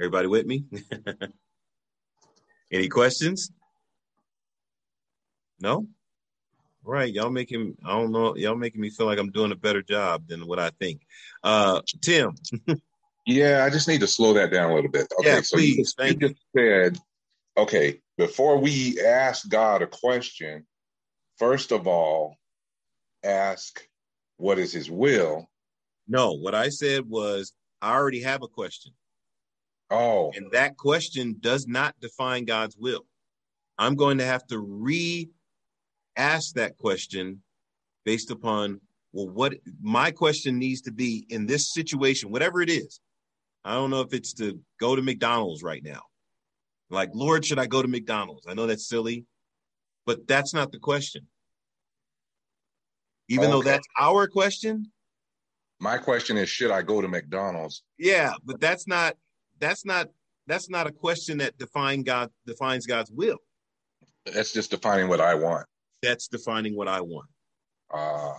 [0.01, 0.65] Everybody with me?
[2.73, 3.51] Any questions?
[5.61, 5.87] No?
[6.87, 9.57] All right, y'all making I don't know, y'all making me feel like I'm doing a
[9.57, 11.03] better job than what I think.
[11.43, 12.35] Uh Tim.
[13.27, 15.07] yeah, I just need to slow that down a little bit.
[15.21, 16.99] Okay, yeah, so please, you, you just said,
[17.57, 20.67] okay, before we ask God a question,
[21.37, 22.38] first of all,
[23.29, 23.87] ask
[24.37, 25.49] what is his will.
[26.07, 27.53] No, what I said was
[27.83, 28.93] I already have a question.
[29.91, 30.33] Oh.
[30.35, 33.07] And that question does not define God's will.
[33.79, 35.29] I'm going to have to re
[36.17, 37.43] ask that question
[38.05, 38.81] based upon,
[39.13, 43.01] well, what my question needs to be in this situation, whatever it is.
[43.65, 46.03] I don't know if it's to go to McDonald's right now.
[46.91, 48.47] Like, Lord, should I go to McDonald's?
[48.49, 49.27] I know that's silly,
[50.07, 51.27] but that's not the question.
[53.29, 53.53] Even okay.
[53.53, 54.91] though that's our question.
[55.81, 57.83] My question is, should I go to McDonald's?
[57.99, 59.17] Yeah, but that's not
[59.61, 60.09] that's not
[60.47, 63.39] that's not a question that define God defines God's will.
[64.27, 65.67] That's just defining what I want.
[66.03, 67.29] That's defining what I want.
[67.93, 68.35] Ah,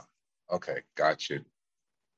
[0.52, 1.42] uh, okay, got you.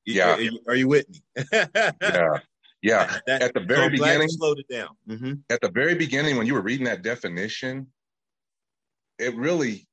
[0.04, 1.22] Yeah, are, you, are you with me?
[1.52, 2.38] yeah,
[2.82, 3.18] yeah.
[3.26, 4.88] That, at the very so beginning, slowed it down.
[5.08, 5.32] Mm-hmm.
[5.50, 7.86] At the very beginning, when you were reading that definition,
[9.18, 9.86] it really,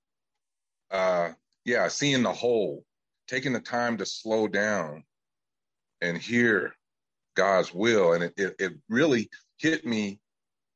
[0.89, 1.29] uh,
[1.69, 2.83] yeah, seeing the whole,
[3.27, 5.03] taking the time to slow down
[6.01, 6.73] and hear
[7.35, 10.19] God's will, and it, it, it really hit me.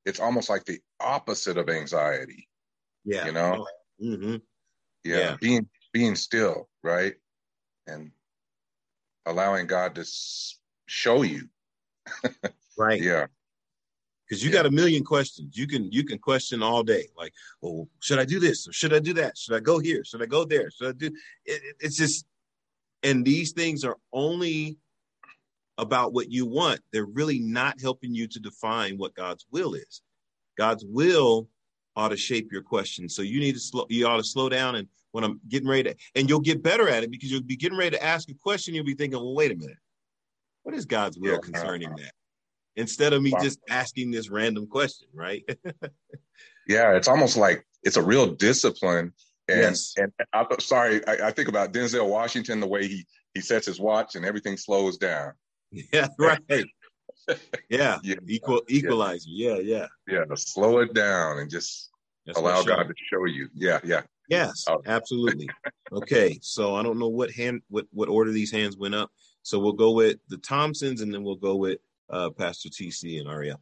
[0.06, 2.48] It's almost like the opposite of anxiety.
[3.06, 3.68] Yeah, you know.
[4.02, 4.36] Mm-hmm.
[5.04, 7.16] Yeah, yeah, being being still, right,
[7.88, 8.12] and
[9.26, 10.06] allowing God to
[10.86, 11.50] show you.
[12.78, 13.02] right.
[13.02, 13.28] Yeah.
[14.34, 14.58] Because you Yeah.
[14.58, 15.56] got a million questions.
[15.56, 17.08] You can you can question all day.
[17.16, 19.38] Like, oh, should I do this or should I do that?
[19.38, 20.04] Should I go here?
[20.04, 20.72] Should I go there?
[20.72, 21.06] Should I do?
[21.46, 22.26] It, it- it's just,
[23.04, 24.80] and these things are only
[25.78, 26.82] about what you want.
[26.92, 30.02] They're really not helping you to define what God's will is.
[30.58, 31.48] God's will
[31.96, 33.16] ought to shape your questions.
[33.16, 33.86] So you need to slow.
[33.88, 34.74] You ought to slow down.
[34.78, 37.56] And when I'm getting ready to, and you'll get better at it because you'll be
[37.56, 38.74] getting ready to ask a question.
[38.74, 39.78] You'll be thinking, well, wait a minute,
[40.64, 41.38] what is God's will Yeah.
[41.38, 42.14] concerning that?
[42.76, 43.40] Instead of me Wow.
[43.42, 45.44] just asking this random question, right?
[46.66, 49.12] Yeah, it's almost like it's a real discipline.
[49.50, 49.94] And Yes.
[49.98, 53.82] and I'm sorry, I, I think about Denzel Washington, the way he he sets his
[53.82, 55.34] watch and everything slows down.
[55.72, 56.40] yeah, right.
[57.70, 59.30] Yeah, Yeah, equal equalizer.
[59.30, 59.88] Yeah, yeah.
[60.08, 61.90] yeah, to slow it down and just
[62.26, 63.50] That's allow God to show you.
[63.54, 64.04] Yeah, yeah.
[64.30, 64.82] Yes, Oh.
[64.86, 65.50] absolutely.
[65.92, 69.12] Okay, so I don't know what hand, what what order these hands went up.
[69.42, 73.30] So we'll go with the Thompsons, and then we'll go with uh, Pastor TC and
[73.30, 73.62] Ariel.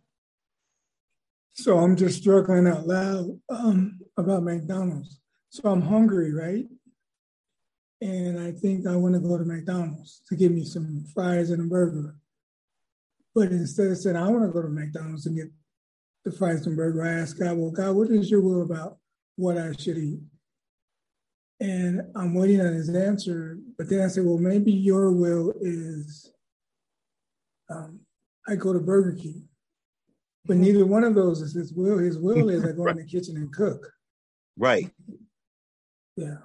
[1.53, 5.19] So I'm just struggling out loud um, about McDonald's.
[5.49, 6.65] So I'm hungry, right?
[7.99, 11.61] And I think I want to go to McDonald's to get me some fries and
[11.61, 12.15] a burger.
[13.35, 15.51] But instead of saying I want to go to McDonald's and get
[16.25, 18.97] the fries and burger, I ask God, well, God, what is your will about
[19.35, 20.19] what I should eat?
[21.59, 23.57] And I'm waiting on his answer.
[23.77, 26.31] But then I say, well, maybe your will is
[27.69, 27.99] um,
[28.47, 29.47] I go to Burger King.
[30.45, 31.97] But neither one of those is his will.
[31.97, 33.91] His will is I go in the kitchen and cook.
[34.57, 34.89] Right.
[36.15, 36.37] Yeah.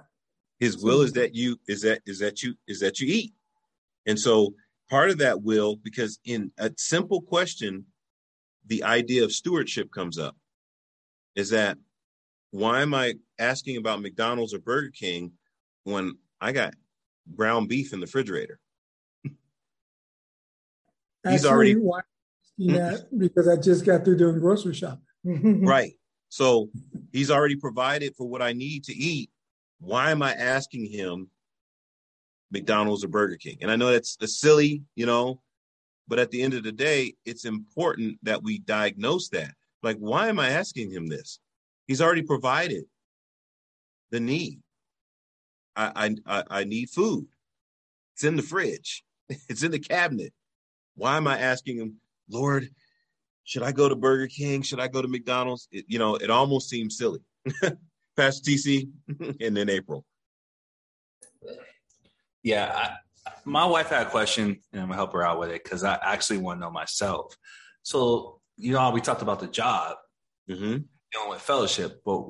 [0.59, 3.33] His will is that you is that is that you is that you eat.
[4.05, 4.53] And so
[4.89, 7.85] part of that will, because in a simple question,
[8.65, 10.35] the idea of stewardship comes up.
[11.35, 11.77] Is that
[12.51, 15.33] why am I asking about McDonald's or Burger King
[15.83, 16.73] when I got
[17.35, 18.59] ground beef in the refrigerator?
[21.27, 21.99] He's already- why
[22.59, 22.75] I'm mm-hmm.
[22.75, 25.01] that because I just got through doing grocery shopping.
[25.65, 25.93] Right.
[26.29, 26.69] So
[27.11, 29.29] he's already provided for what I need to eat.
[29.79, 31.29] Why am I asking him
[32.51, 33.57] McDonald's or Burger King?
[33.61, 35.41] And I know that's, a silly, you know,
[36.07, 39.53] but at the end of the day, it's important that we diagnose that.
[39.83, 41.39] Like, why am I asking him this?
[41.87, 42.85] He's already provided
[44.11, 44.61] the need.
[45.75, 47.27] I I, I need food.
[48.15, 49.03] It's in the fridge.
[49.49, 50.33] It's in the cabinet.
[50.97, 51.95] Why am I asking him,
[52.29, 52.69] Lord?
[53.43, 54.61] Should I go to Burger King?
[54.63, 55.69] Should I go to McDonald's?
[55.71, 57.19] It, you know, it almost seems silly.
[58.17, 58.89] Pastor TC,
[59.41, 60.03] and then April.
[62.43, 65.63] Yeah, I, my wife had a question, and I'm gonna help her out with it
[65.63, 67.37] because I actually want to know myself.
[67.83, 69.97] So, you know, we talked about the job
[70.49, 70.77] Mm-hmm.
[71.11, 72.21] dealing with fellowship, but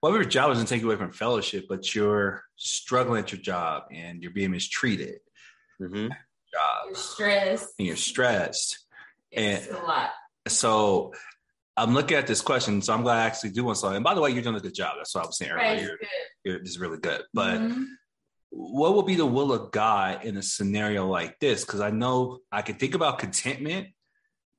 [0.00, 3.40] what if your job doesn't take you away from fellowship, but you're struggling at your
[3.40, 5.18] job and you're being mistreated,
[5.80, 6.08] Mm-hmm.
[6.86, 7.68] You're stressed.
[7.78, 8.78] and you're stressed.
[9.32, 10.10] And it's a lot.
[10.48, 11.12] So,
[11.76, 13.74] I'm looking at this question, so I'm glad I actually do one.
[13.76, 14.94] So, and by the way, you're doing a good job.
[14.96, 15.78] That's what I was saying Right.
[15.78, 15.98] earlier.
[16.44, 17.58] You're, you're, this is really good, but.
[17.60, 17.86] Mhm.
[18.50, 21.62] what will be the will of God in a scenario like this?
[21.64, 23.88] Because I know I can think about contentment,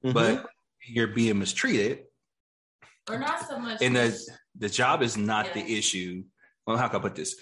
[0.05, 0.13] Mm-hmm.
[0.13, 0.45] but
[0.87, 2.03] you're being mistreated,
[3.09, 3.81] or not so much.
[3.81, 4.15] and the
[4.59, 6.23] the job is not the issue.
[6.67, 7.35] Well, how can I put this?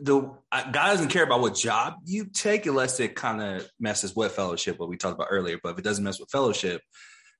[0.00, 4.14] The I- God doesn't care about what job you take unless it kind of messes
[4.14, 5.58] with fellowship, what we talked about earlier.
[5.62, 6.82] But if it doesn't mess with fellowship,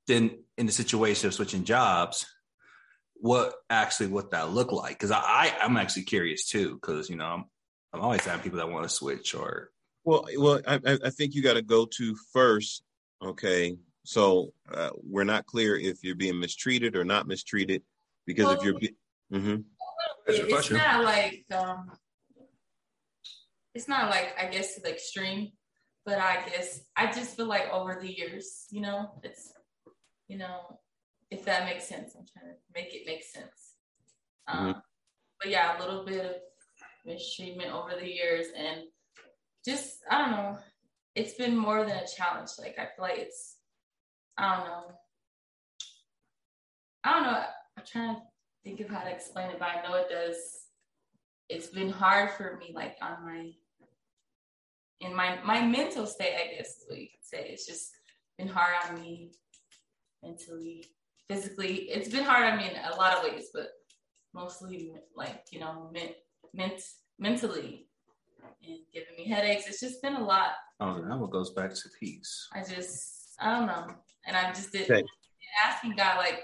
[0.06, 2.26] then in the situation of switching jobs,
[3.14, 4.94] what actually what that look like?
[4.98, 6.74] Because I, I I'm actually curious too.
[6.74, 7.44] Because you know I'm
[7.92, 9.70] I'm always having people that want to switch or
[10.04, 12.82] Well, well, I, I- I think you got to go to first.
[13.22, 17.82] Okay, so uh, we're not clear if you're being mistreated or not mistreated
[18.26, 18.96] because if you're, be-
[19.32, 19.64] Mhm.
[20.26, 21.90] It's not like um,
[23.74, 25.52] it's not like I guess to the extreme,
[26.04, 29.52] but I guess I just feel like over the years, you know, it's
[30.28, 30.78] you know,
[31.30, 33.74] if that makes sense, I'm trying to make it make sense.
[34.46, 34.82] Um,
[35.40, 36.32] But yeah, a little bit of
[37.06, 38.82] mistreatment over the years, and
[39.64, 40.58] just I don't know,
[41.14, 42.50] it's been more than a challenge.
[42.58, 43.56] Like I feel like it's
[44.36, 44.82] I don't know.
[47.04, 47.44] I don't know.
[47.76, 48.22] I'm trying to
[48.64, 50.36] think of how to explain it, but I know it does.
[51.48, 53.52] It's been hard for me, like on my
[55.00, 57.48] in my my mental state, I guess is what you could say.
[57.50, 57.90] It's just
[58.36, 59.32] been hard on me
[60.22, 60.84] mentally,
[61.28, 61.74] physically.
[61.90, 63.68] It's been hard on me in a lot of ways, but
[64.34, 66.12] mostly like you know, ment,
[66.52, 66.82] ment
[67.18, 67.86] mentally
[68.62, 69.66] and giving me headaches.
[69.68, 70.50] It's just been a lot.
[70.80, 72.48] Oh, that one goes back to peace.
[72.52, 73.86] I just I don't know,
[74.26, 75.02] and I just did Okay.
[75.64, 76.40] asking God like.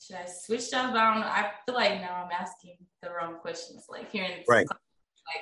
[0.00, 0.96] Should I switch jobs?
[0.96, 1.26] I don't know.
[1.26, 3.86] I feel like now I'm asking the wrong questions.
[3.88, 4.66] Like hearing Right.
[4.68, 4.78] like,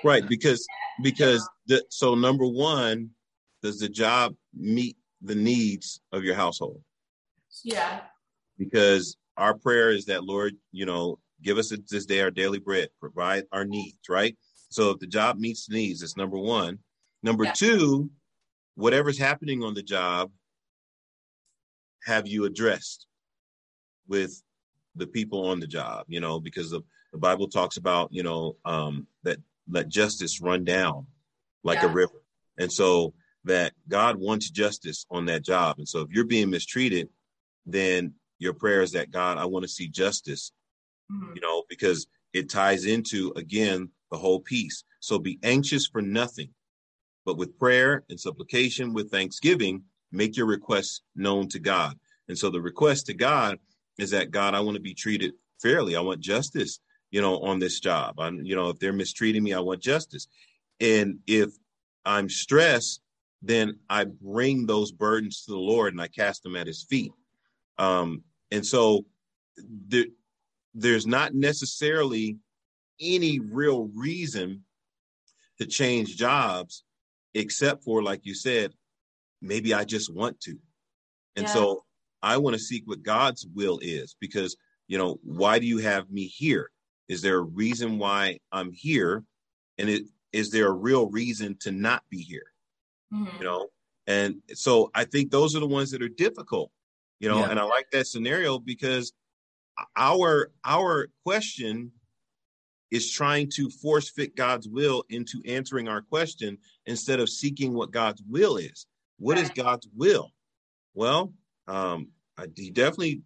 [0.05, 0.67] Right, uh, because
[1.03, 3.11] because the so number one,
[3.63, 6.83] does the job meet the needs of your household?
[7.63, 8.03] Yeah.
[8.59, 12.89] Because our prayer is that Lord, you know, give us this day our daily bread,
[12.99, 14.37] provide our needs, right?
[14.71, 16.79] So if the job meets the needs, it's number one.
[17.23, 17.53] Number Yeah.
[17.53, 18.11] two,
[18.75, 20.33] whatever's happening on the job,
[22.05, 23.07] have you addressed
[24.09, 24.43] with
[24.97, 26.83] the people on the job, you know, because the,
[27.13, 29.39] the Bible talks about, you know, um, that
[29.69, 31.07] let justice run down
[31.63, 32.23] like a river.
[32.59, 35.79] And so that God wants justice on that job.
[35.79, 37.09] And so if you're being mistreated,
[37.65, 40.53] then your prayer is that God, I want to see justice,
[41.11, 41.35] Mhm.
[41.35, 44.85] you know, because it ties into, again, the whole peace.
[45.01, 46.55] So be anxious for nothing,
[47.25, 51.99] but with prayer and supplication, with thanksgiving, make your requests known to God.
[52.29, 53.59] And so the request to God
[53.99, 55.33] is that God, I want to be treated
[55.63, 55.97] fairly.
[55.97, 56.81] I want justice,
[57.11, 58.21] you know, on this job.
[58.21, 60.29] I'm, you know, if they're mistreating me, I want justice.
[60.81, 61.51] And if
[62.05, 63.01] I'm stressed,
[63.43, 67.13] then I bring those burdens to the Lord and I cast them at his feet.
[67.79, 69.07] Um, and so
[69.57, 70.07] there,
[70.75, 72.37] there's not necessarily
[73.01, 74.65] any real reason
[75.59, 76.85] to change jobs,
[77.35, 78.73] except for, like you said,
[79.41, 80.59] maybe I just want to.
[81.37, 81.53] And Yeah.
[81.53, 81.85] so
[82.27, 84.57] I want to seek what God's will is because,
[84.89, 86.71] you know, why do you have me here?
[87.09, 89.23] Is there a reason why I'm here?
[89.79, 90.03] And it,
[90.33, 92.53] is there a real reason to not be here?
[93.13, 93.39] Mhm.
[93.39, 93.69] You know?
[94.09, 96.73] And so I think those are the ones that are difficult,
[97.21, 97.51] you know, Yeah.
[97.51, 99.13] and I like that scenario because
[99.95, 101.93] our our question
[102.91, 107.91] is trying to force fit God's will into answering our question instead of seeking what
[107.93, 108.87] God's will is.
[109.19, 109.57] What is Right.
[109.57, 110.33] God's will?
[110.95, 111.35] Well,
[111.69, 113.23] um, I, he definitely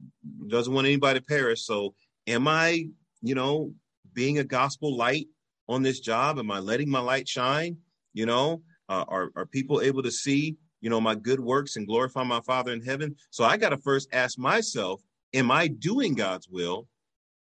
[0.47, 1.63] doesn't want anybody to perish.
[1.63, 1.95] So,
[2.27, 2.87] am I,
[3.23, 3.73] you know,
[4.13, 5.27] being a gospel light
[5.69, 6.39] on this job?
[6.39, 7.77] Am I letting my light shine?
[8.13, 11.87] You know, uh, are are people able to see, you know, my good works and
[11.87, 13.17] glorify my Father in heaven?
[13.31, 15.03] So, I got to first ask myself,
[15.35, 16.87] am I doing God's will?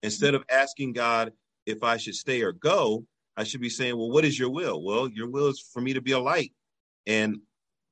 [0.02, 1.32] Instead of asking God
[1.66, 3.04] if I should stay or go,
[3.36, 4.82] I should be saying, well, what is your will?
[4.82, 6.52] Well, your will is for me to be a light.
[7.06, 7.38] And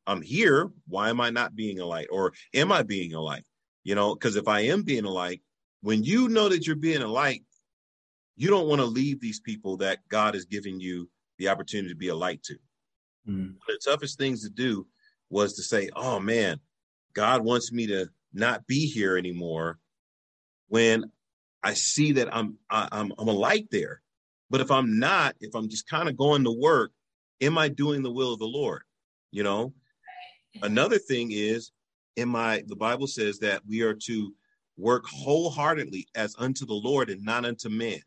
[0.06, 0.70] I'm here.
[0.88, 2.06] Why am I not being a light?
[2.10, 3.44] Or am I being a light?
[3.86, 5.42] You know, because if I am being a light,
[5.80, 7.44] when you know that you're being a light,
[8.34, 11.08] you don't want to leave these people that God is giving you
[11.38, 12.56] the opportunity to be a light to.
[13.28, 13.54] Mm.
[13.68, 14.88] The toughest things to do
[15.30, 16.58] was to say, oh man,
[17.14, 19.78] God wants me to not be here anymore
[20.66, 21.12] when
[21.62, 24.02] I see that I'm I, I'm I'm a light there.
[24.50, 26.90] But if I'm not, if I'm just kind of going to work,
[27.40, 28.82] am I doing the will of the Lord?
[29.30, 29.74] You know,
[30.60, 31.70] another thing is,
[32.16, 34.34] am my The Bible says that we are to
[34.76, 38.00] work wholeheartedly as unto the Lord and not unto men.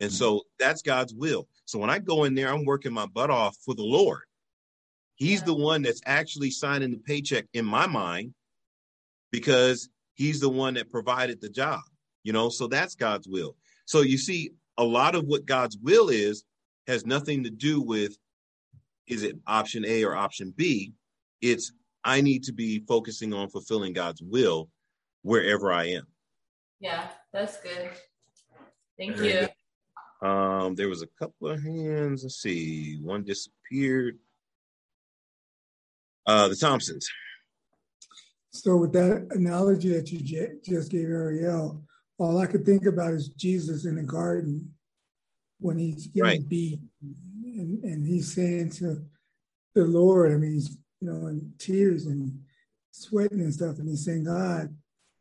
[0.00, 0.14] And mm.
[0.14, 1.48] so that's God's will.
[1.64, 4.22] So when I go in there, I'm working my butt off for the Lord.
[5.16, 5.46] He's Yeah.
[5.46, 8.34] the one that's actually signing the paycheck in my mind
[9.32, 11.80] because he's the one that provided the job,
[12.22, 13.56] you know, so that's God's will.
[13.86, 16.44] So you see, a lot of what God's will is
[16.86, 18.16] has nothing to do with
[19.08, 20.92] is it option A or option B?
[21.40, 21.72] It's
[22.04, 24.68] I need to be focusing on fulfilling God's will
[25.22, 26.06] wherever I am.
[26.80, 27.90] Yeah, that's good.
[28.98, 29.38] Thank Very you.
[29.40, 30.28] good.
[30.28, 32.22] Um, there was a couple of hands.
[32.24, 34.18] Let's see, one disappeared.
[36.26, 37.08] Uh, the Thompsons.
[38.52, 41.82] So with that analogy that you j- just gave Ariel,
[42.18, 44.74] all I could think about is Jesus in the garden
[45.60, 46.48] when he's getting Right.
[46.48, 49.04] beat, and, and he's saying to
[49.74, 52.38] the Lord, I mean, he's you know in tears and
[52.90, 54.74] sweating and stuff, and he's saying, God,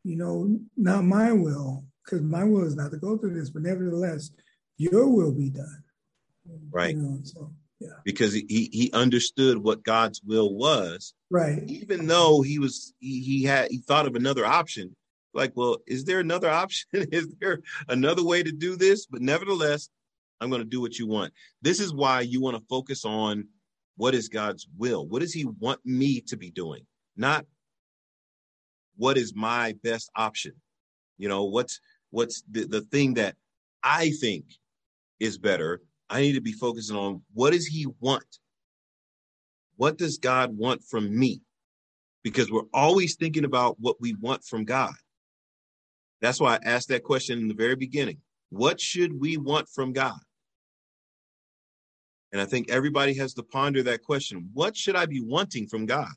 [0.04, 3.62] you know, not my will, because my will is not to go through this, but
[3.62, 4.32] nevertheless,
[4.78, 5.84] Your will be done.
[6.72, 6.96] Right.
[6.96, 7.52] You know, so
[8.04, 11.64] because he he he understood what God's will was, right.
[11.68, 14.96] even though he was he, he had he thought of another option.
[15.34, 16.88] Like, well, is there another option?
[16.94, 19.06] is there another way to do this?
[19.06, 19.90] But nevertheless,
[20.42, 21.34] I'm going to do what you want.
[21.62, 23.48] This is why you want to focus on
[23.98, 25.06] what is God's will.
[25.06, 26.86] What does He want me to be doing?
[27.16, 27.45] Not
[28.98, 30.54] what is my best option.
[31.18, 31.80] You know, what's
[32.10, 33.36] what's the, the thing that
[33.84, 34.45] I think
[35.20, 35.82] is better?
[36.10, 38.39] I need to be focusing on what does he want?
[39.76, 41.41] What does God want from me?
[42.24, 44.93] Because we're always thinking about what we want from God.
[46.22, 48.18] That's why I asked that question in the very beginning.
[48.50, 50.18] What should we want from God?
[52.38, 54.52] And I think everybody has to ponder that question.
[54.54, 56.12] What should I be wanting from God?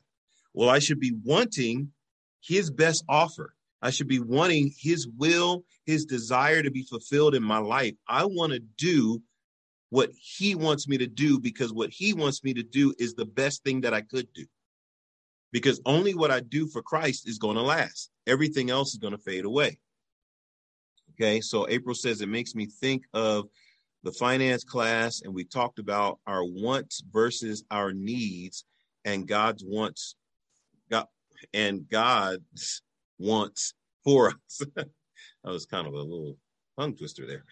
[0.53, 1.93] Well, I should be wanting
[2.41, 3.55] his best offer.
[3.81, 7.95] I should be wanting his will, his desire to be fulfilled in my life.
[8.07, 9.23] I want to do
[9.89, 13.25] what he wants me to do because what he wants me to do is the
[13.25, 14.45] best thing that I could do.
[15.51, 18.11] Because only what I do for Christ is going to last.
[18.27, 19.79] Everything else is going to fade away.
[21.15, 23.47] Okay, so April says it makes me think of
[24.03, 28.65] the finance class, and we talked about our wants versus our needs,
[29.05, 30.15] and God's wants,
[30.89, 31.07] God,
[31.53, 32.81] and God's
[33.19, 33.73] wants
[34.03, 34.61] for us.
[34.75, 34.87] that
[35.43, 36.37] was kind of a little
[36.79, 37.43] tongue twister there.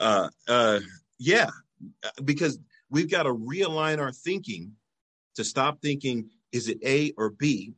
[0.00, 0.80] Uh, uh,
[1.18, 1.50] yeah,
[2.24, 2.58] because
[2.90, 4.72] we've got to realign our thinking
[5.36, 7.74] to stop thinking, is it A or B?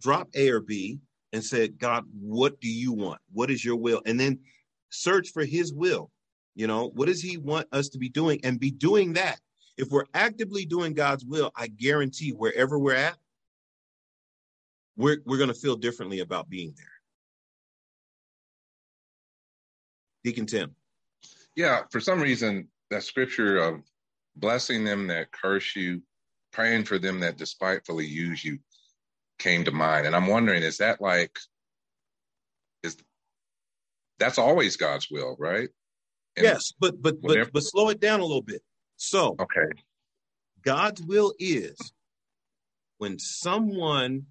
[0.00, 0.98] Drop A or B
[1.32, 3.20] and say, God, what do you want?
[3.32, 4.02] What is your will?
[4.06, 4.38] And then
[4.90, 6.10] search for his will.
[6.56, 8.40] You know, what does he want us to be doing?
[8.42, 9.38] And be doing that.
[9.76, 13.16] If we're actively doing God's will, I guarantee wherever we're at,
[14.96, 16.86] we're, we're going to feel differently about being there.
[20.24, 20.74] Deacon Tim.
[21.54, 23.82] Yeah, for some reason, that scripture of
[24.34, 26.02] blessing them that curse you,
[26.52, 28.58] praying for them that despitefully use you
[29.38, 30.06] came to mind.
[30.06, 31.38] And I'm wondering, is that like,
[32.82, 32.96] is
[34.18, 35.68] that's always God's will, right?
[36.36, 38.62] Yes, but but but but slow it down a little bit.
[38.96, 39.70] So okay,
[40.62, 41.76] God's will is
[42.98, 44.26] when someone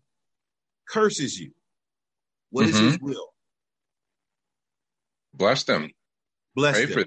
[0.87, 1.51] curses you,
[2.49, 2.75] what mm-hmm.
[2.75, 3.33] is His will?
[5.33, 5.91] Bless them.
[6.55, 6.95] Bless Pray them.
[6.95, 7.05] Them.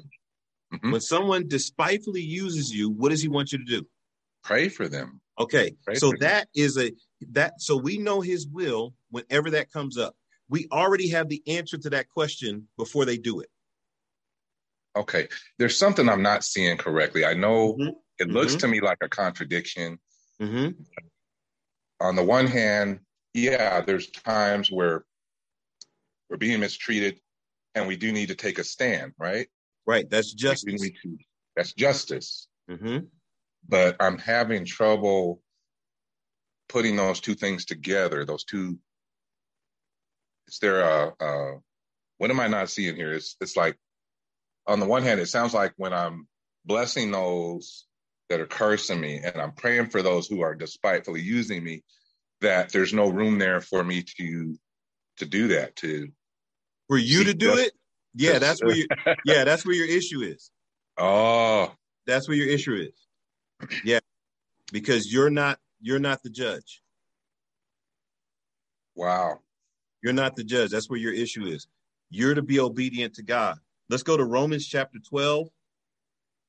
[0.75, 0.93] Mm-hmm.
[0.93, 3.87] When someone despitefully uses you, what does He want you to do?
[4.43, 5.21] Pray for them.
[5.39, 6.65] Okay, Pray so that them.
[6.67, 6.93] is a
[7.31, 10.15] that so we know His will whenever that comes up.
[10.51, 13.51] We already have the answer to that question before they do it.
[14.99, 15.29] Okay.
[15.59, 17.25] There's something I'm not seeing correctly.
[17.25, 17.91] I know mm-hmm.
[18.19, 18.61] it looks mm-hmm.
[18.61, 19.99] to me like a contradiction.
[20.43, 20.83] Mm-hmm.
[22.01, 23.01] On the one hand,
[23.35, 25.05] yeah, there's times where
[26.29, 27.21] we're being mistreated
[27.75, 29.47] and we do need to take a stand, right?
[29.87, 30.09] Right.
[30.11, 30.83] That's justice.
[30.83, 31.19] To,
[31.57, 32.49] that's justice.
[32.71, 33.07] Mm-hmm.
[33.69, 35.41] But I'm having trouble
[36.69, 38.25] putting those two things together.
[38.25, 38.79] Those two.
[40.49, 41.59] Is there a, a
[42.19, 43.13] what am I not seeing here?
[43.13, 43.77] It's it's like
[44.69, 46.29] on the one hand, it sounds like when I'm
[46.65, 47.87] blessing those
[48.29, 51.83] that are cursing me and I'm praying for those who are despitefully using me,
[52.43, 54.57] that there's no room there for me to
[55.17, 55.75] to do that.
[55.77, 56.09] To
[56.87, 57.73] for you to do it,
[58.15, 58.87] yeah, that's where you,
[59.25, 60.51] yeah, that's where your issue is.
[61.01, 61.73] Oh,
[62.09, 63.71] that's where your issue is.
[63.85, 64.01] Yeah,
[64.73, 66.83] because you're not you're not the judge.
[68.97, 69.39] Wow,
[70.03, 70.73] you're not the judge.
[70.73, 71.69] That's where your issue is.
[72.11, 73.59] You're to be obedient to God.
[73.91, 75.49] Let's go to Romans chapter 12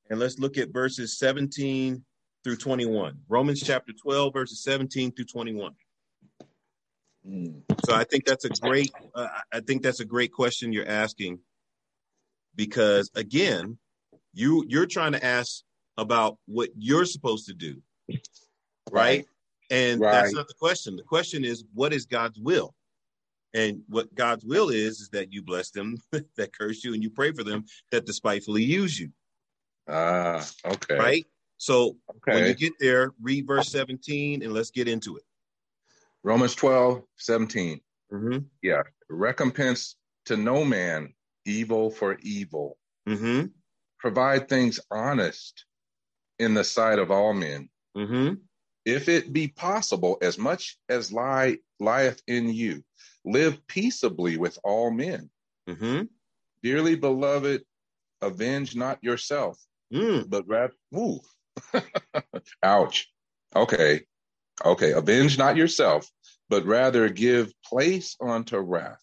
[0.09, 2.03] and let's look at verses 17
[2.43, 3.17] through 21.
[3.27, 5.73] Romans chapter 12, verses 17 through 21.
[7.85, 11.39] So I think that's a great uh, I think that's a great question you're asking
[12.55, 13.77] because again,
[14.33, 15.63] you you're trying to ask
[15.97, 17.81] about what you're supposed to do.
[18.91, 19.25] Right?
[19.69, 20.11] And right.
[20.11, 20.95] that's not the question.
[20.95, 22.73] The question is what is God's will?
[23.53, 27.09] And what God's will is, is that you bless them that curse you and you
[27.09, 29.11] pray for them that despitefully use you.
[29.87, 30.97] Ah, uh, okay.
[30.97, 31.25] Right?
[31.57, 32.35] So okay.
[32.35, 35.23] when you get there, read verse 17 and let's get into it.
[36.23, 37.81] Romans 12, 17.
[38.13, 38.37] Mm-hmm.
[38.61, 38.81] Yeah.
[39.09, 39.95] Recompense
[40.25, 41.13] to no man
[41.45, 42.77] evil for evil.
[43.07, 43.47] Mm-hmm.
[43.97, 45.65] Provide things honest
[46.37, 47.69] in the sight of all men.
[47.97, 48.35] Mm-hmm.
[48.85, 52.83] If it be possible, as much as lie lieth in you,
[53.25, 55.29] live peaceably with all men.
[55.67, 56.03] Mm-hmm.
[56.63, 57.63] Dearly beloved,
[58.21, 59.59] avenge not yourself,
[59.93, 60.29] mm.
[60.29, 61.19] but rather, ooh,
[62.63, 63.11] ouch.
[63.55, 64.01] Okay.
[64.63, 64.91] Okay.
[64.91, 66.09] Avenge not yourself,
[66.49, 69.01] but rather give place unto wrath.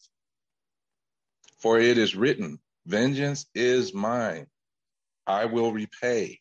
[1.61, 4.47] For it is written, Vengeance is mine.
[5.27, 6.39] I will repay,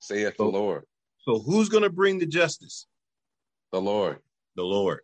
[0.00, 0.84] saith so, the Lord.
[1.20, 2.86] So who's going to bring the justice?
[3.72, 4.18] The Lord.
[4.56, 5.00] The Lord.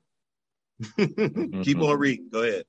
[1.65, 2.29] Keep on reading.
[2.33, 2.65] Go ahead.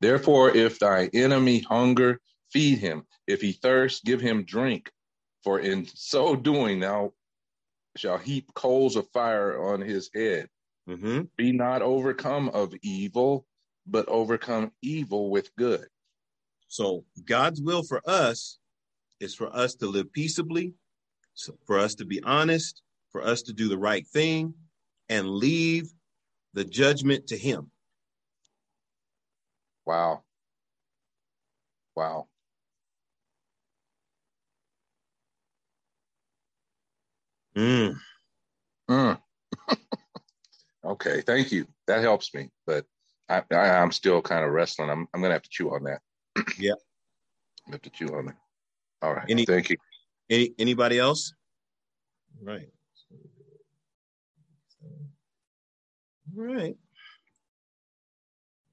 [0.00, 2.20] Therefore, if thy enemy hunger,
[2.52, 3.04] feed him.
[3.26, 4.90] If he thirst, give him drink.
[5.44, 7.12] For in so doing, thou
[7.96, 10.48] shalt heap coals of fire on his head.
[10.88, 11.22] Mm-hmm.
[11.36, 13.46] Be not overcome of evil,
[13.86, 15.86] but overcome evil with good.
[16.68, 18.58] So God's will for us
[19.20, 20.74] is for us to live peaceably,
[21.66, 24.54] for us to be honest, for us to do the right thing,
[25.08, 25.90] and leave
[26.54, 27.70] the judgment to Him.
[29.86, 30.22] Wow.
[31.96, 32.28] Wow.
[37.56, 37.96] Mm.
[38.88, 39.18] Mm.
[40.84, 41.66] okay, thank you.
[41.86, 42.84] That helps me, but
[43.28, 44.90] I, I, am still kind of wrestling.
[44.90, 46.00] I'm, I'm going to have to chew on that.
[46.58, 46.74] yeah.
[47.66, 48.36] I have to chew on that.
[49.02, 49.26] All right.
[49.28, 49.76] Any, thank you.
[50.30, 51.32] Any, anybody else?
[52.42, 52.68] Right.
[56.36, 56.76] All right.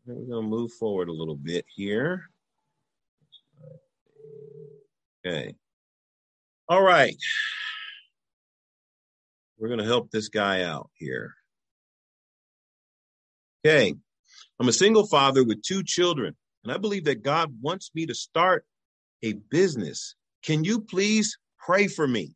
[0.05, 2.29] We're going to move forward a little bit here.
[5.25, 5.55] Okay.
[6.67, 7.15] All right.
[9.57, 11.33] We're going to help this guy out here.
[13.65, 13.95] Okay.
[14.59, 18.13] I'm a single father with two children, and I believe that God wants me to
[18.13, 18.65] start
[19.23, 20.15] a business.
[20.43, 22.35] Can you please pray for me?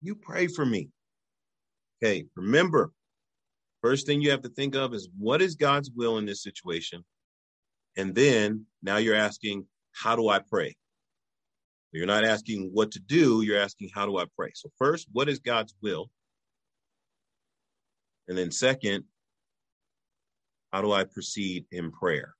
[0.00, 0.88] You pray for me.
[2.02, 2.24] Okay.
[2.34, 2.92] Remember,
[3.80, 7.04] first thing you have to think of is what is God's will in this situation?
[7.96, 10.74] And then now you're asking, how do I pray?
[11.92, 14.50] You're not asking what to do, you're asking, how do I pray?
[14.54, 16.10] So, first, what is God's will?
[18.28, 19.04] And then, second,
[20.72, 22.34] how do I proceed in prayer?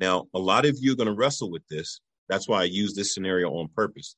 [0.00, 2.00] Now, a lot of you are going to wrestle with this.
[2.30, 4.16] That's why I use this scenario on purpose,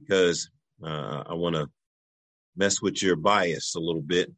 [0.00, 0.50] because
[0.82, 1.68] uh, I want to
[2.58, 4.32] mess with your bias a little bit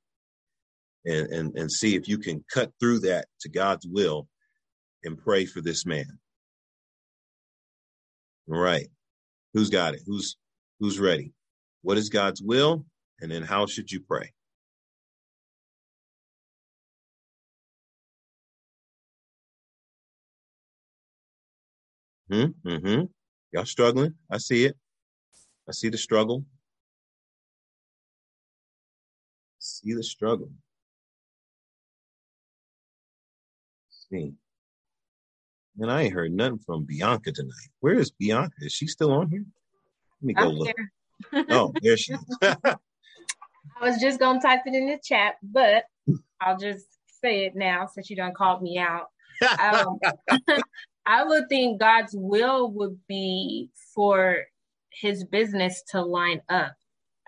[1.06, 4.28] and, and, and see if you can cut through that to God's will
[5.04, 6.18] and pray for this man.
[8.52, 8.88] All right.
[9.54, 10.02] Who's got it?
[10.06, 10.36] Who's
[10.78, 11.32] who's ready?
[11.82, 12.84] What is God's will?
[13.20, 14.32] And then how should you pray?
[22.30, 22.46] Hmm.
[22.64, 23.04] Mm-hmm.
[23.52, 24.14] Y'all struggling?
[24.30, 24.76] I see it.
[25.68, 26.44] I see the struggle.
[29.82, 30.50] See the struggle.
[34.10, 34.34] see.
[35.78, 37.70] And I ain't heard nothing from Bianca tonight.
[37.80, 38.54] Where is Bianca?
[38.60, 39.44] Is she still on here?
[40.20, 40.68] Let me go I'm look.
[41.50, 42.20] oh, there she is.
[42.42, 42.76] I
[43.80, 45.84] was just gonna type it in the chat, but
[46.40, 46.86] I'll just
[47.22, 49.06] say it now since you done called me out.
[49.58, 49.98] Um,
[51.06, 54.44] I would think God's will would be for
[54.92, 56.74] his business to line up.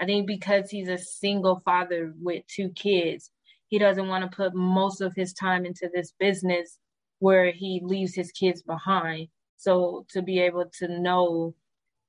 [0.02, 3.30] I think because he's a single father with two kids,
[3.68, 6.76] he doesn't want to put most of his time into this business
[7.20, 9.28] where he leaves his kids behind.
[9.58, 11.54] So to be able to know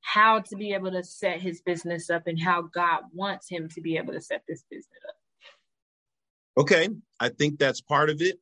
[0.01, 3.79] how to be able to set his business up and how God wants him to
[3.81, 6.63] be able to set this business up.
[6.63, 6.89] Okay,
[7.19, 8.39] I think that's part of it.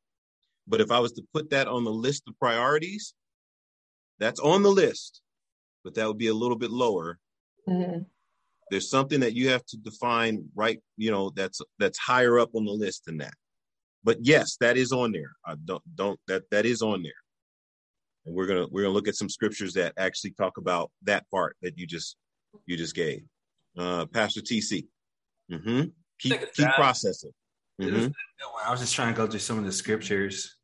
[0.65, 3.13] But if I was to put that on the list of priorities,
[4.17, 5.19] that's on the list,
[5.83, 7.19] but that would be a little bit lower.
[7.67, 8.03] Mm-hmm.
[8.71, 12.65] There's something that you have to define right, you know, that's that's higher up on
[12.65, 13.33] the list than that
[14.03, 15.31] but yes, that is on there.
[15.45, 17.11] I don't don't that that is on there.
[18.25, 21.55] And we're gonna we're gonna look at some scriptures that actually talk about that part
[21.61, 22.17] that you just
[22.65, 23.23] you just gave.
[23.77, 24.87] Uh Pastor TC.
[25.51, 25.83] Mm-hmm.
[26.19, 27.31] Keep keep processing.
[27.81, 28.07] Mm-hmm.
[28.65, 30.55] I was just trying to go through some of the scriptures.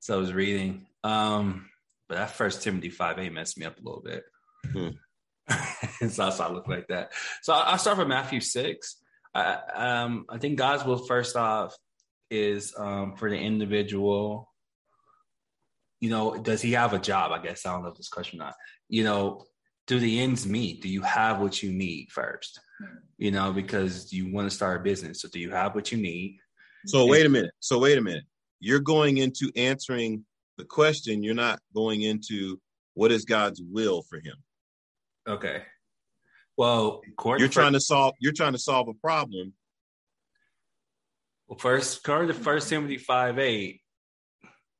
[0.00, 0.86] So I was reading.
[1.04, 1.68] Um,
[2.08, 4.24] but that first Timothy 5 8 messed me up a little bit.
[4.66, 4.96] Mm.
[6.10, 7.12] so I look like that.
[7.42, 8.96] So I'll start from Matthew 6.
[9.34, 11.76] I, um, I think God's will first off
[12.30, 14.50] is um, for the individual.
[16.00, 17.32] You know, does he have a job?
[17.32, 18.54] I guess I don't know if this question or not.
[18.88, 19.44] You know,
[19.86, 20.82] do the ends meet?
[20.82, 22.60] Do you have what you need first?
[23.18, 25.20] You know, because you want to start a business.
[25.20, 26.38] So do you have what you need?
[26.86, 27.52] So wait a minute.
[27.60, 28.24] So wait a minute.
[28.58, 30.24] You're going into answering
[30.58, 31.22] the question.
[31.22, 32.60] You're not going into
[32.94, 34.34] what is God's will for him.
[35.28, 35.62] Okay.
[36.56, 37.00] Well,
[37.38, 38.14] you're trying to solve.
[38.20, 39.54] You're trying to solve a problem
[41.52, 43.82] well, first, according to First Timothy five eight,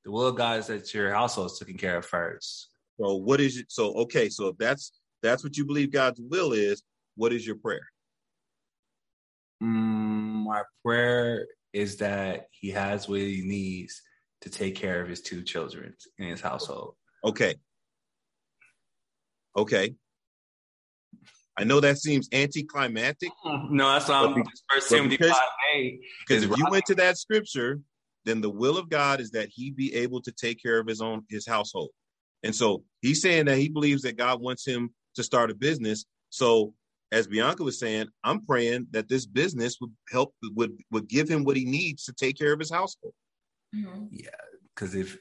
[0.07, 2.70] the will of God is that your household is taken care of first.
[2.99, 3.66] So, what is it?
[3.68, 6.82] So, okay, so if that's that's what you believe God's will is,
[7.14, 7.86] what is your prayer?
[9.62, 14.01] Mm, my prayer is that He has what He needs
[14.40, 16.95] to take care of His two children in His household.
[17.22, 17.57] Okay.
[19.55, 19.95] Okay.
[21.59, 23.31] I know that seems anticlimactic.
[23.45, 25.37] No, that's why I'm first Timothy because,
[26.27, 27.81] because if you went to that scripture,
[28.25, 31.01] then the will of God is that he be able to take care of his
[31.01, 31.91] own his household.
[32.43, 36.07] And so he's saying that he believes that God wants him to start a business.
[36.31, 36.75] So
[37.11, 41.45] as Bianca was saying, I'm praying that this business would help would would give him
[41.45, 43.15] what he needs to take care of his household.
[43.75, 44.07] Mm-hmm.
[44.11, 44.31] Yeah,
[44.75, 45.19] because if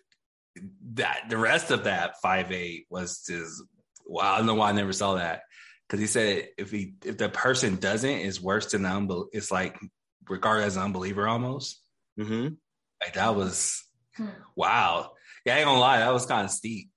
[0.93, 3.63] that the rest of that five eight was just
[4.05, 4.33] wow.
[4.33, 5.41] I don't know why I never saw that
[5.91, 9.51] because he said if he if the person doesn't is worse than the unbel- it's
[9.51, 9.77] like
[10.29, 11.81] regarded as an unbeliever almost.
[12.17, 12.53] Mm-hmm.
[13.01, 13.83] Like that was
[14.15, 14.27] Hmm.
[14.55, 15.11] wow.
[15.45, 16.91] Yeah, I ain't gonna lie, that was kind of steep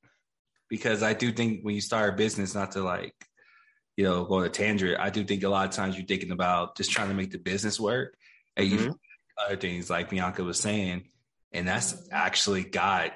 [0.68, 3.14] because I do think when you start a business, not to like
[3.96, 6.30] you know go on a tangent, I do think a lot of times you're thinking
[6.30, 8.14] about just trying to make the business work,
[8.56, 8.94] and you Mhm.
[9.44, 11.08] other things like Bianca was saying,
[11.52, 13.12] and that's actually God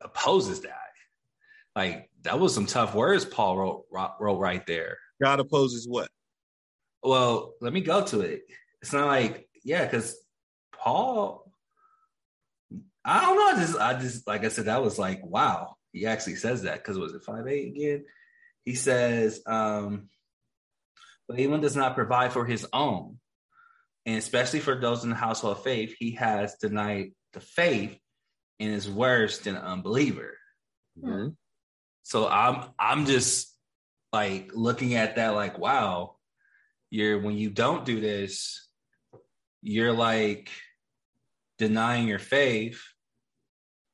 [0.00, 0.74] opposes that.
[1.74, 3.84] Like that was some tough words Paul wrote
[4.20, 4.98] wrote right there.
[5.22, 6.08] God opposes what?
[7.02, 8.42] Well, let me go to it.
[8.82, 10.16] It's not like yeah, because
[10.72, 11.44] Paul.
[13.04, 13.56] I don't know.
[13.56, 15.76] I just, I just, like I said, that was like, wow.
[15.92, 18.04] He actually says that because was it five eight again?
[18.66, 20.10] He says, um,
[21.26, 23.18] but anyone does not provide for his own,
[24.04, 27.98] and especially for those in the household of faith, he has denied the faith
[28.60, 30.36] and is worse than an unbeliever.
[31.02, 31.36] Mhm.
[32.02, 33.57] So I'm I'm just
[34.12, 36.16] like looking at that like wow,
[36.90, 38.68] you're when you don't do this,
[39.62, 40.50] you're like
[41.58, 42.82] denying your faith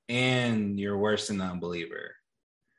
[0.09, 2.15] and you're worse than an unbeliever.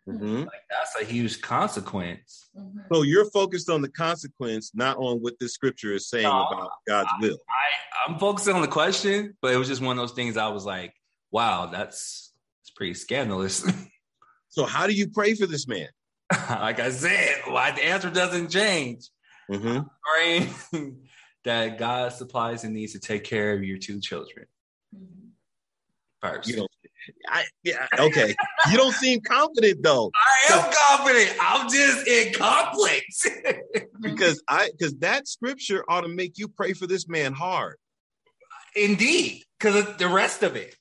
[0.08, 0.46] Mhm.
[0.46, 2.50] Like that's a huge consequence.
[2.56, 2.86] Mhm.
[2.94, 6.72] So you're focused on the consequence, not on what this scripture is saying No, about
[6.88, 7.38] God's will.
[7.50, 10.48] I I'm focusing on the question, but it was just one of those things I
[10.50, 10.94] was like,
[11.32, 12.32] wow, that's
[12.62, 13.64] it's pretty scandalous.
[14.50, 15.90] So how do you pray for this man?
[16.49, 19.09] like I said, why the answer doesn't change.
[19.51, 19.82] Mm-hmm.
[20.15, 20.49] praying
[21.43, 24.47] that God supplies the needs to take care of your two children
[24.95, 25.30] Mhm.
[26.21, 26.49] first.
[26.49, 26.71] You don't.
[27.30, 27.86] I yeah.
[27.99, 28.34] Okay.
[28.71, 30.09] you don't seem confident though,
[30.49, 31.38] I am confident.
[31.39, 33.05] I'm just in conflict.
[34.01, 37.76] because I because that scripture ought to make you pray for this man hard.
[38.76, 40.76] Indeed, because the rest of it.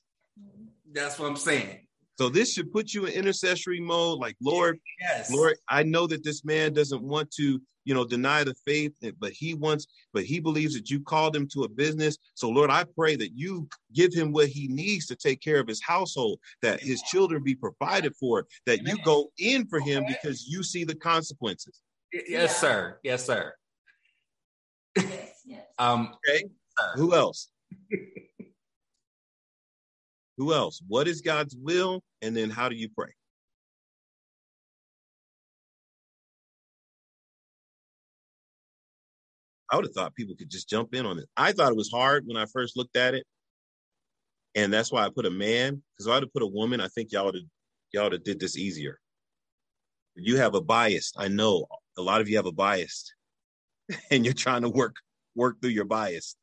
[0.91, 1.84] That's what I'm saying.
[2.17, 4.19] So this should put you in intercessory mode.
[4.19, 8.43] Like Lord, Yes, Lord, I know that this man doesn't want to, you know, deny
[8.43, 12.17] the faith, but he wants, but he believes that you called him to a business.
[12.33, 15.67] So, Lord, I pray that you give him what he needs to take care of
[15.67, 20.47] his household, that his children be provided for, that you go in for him because
[20.47, 21.81] you see the consequences.
[22.13, 22.47] yes, Yeah.
[22.47, 22.99] sir.
[23.03, 23.53] Yes, sir.
[24.97, 25.65] Yes, yes.
[25.77, 26.45] Um, Okay.
[26.79, 26.93] sir.
[26.95, 27.49] Who else?
[30.37, 30.81] Who else?
[30.87, 32.03] What is God's will?
[32.21, 33.11] And then how do you pray?
[39.71, 41.25] I would have thought people could just jump in on it.
[41.35, 43.25] I thought it was hard when I first looked at it.
[44.53, 46.79] And that's why I put a man, because if I would have put a woman,
[46.79, 47.43] I think y'all would have
[47.91, 48.99] y'all would have did this easier.
[50.15, 51.11] You have a bias.
[51.17, 51.65] I know
[51.97, 53.11] a lot of you have a bias,
[54.11, 54.95] and you're trying to work
[55.35, 56.37] work through your bias.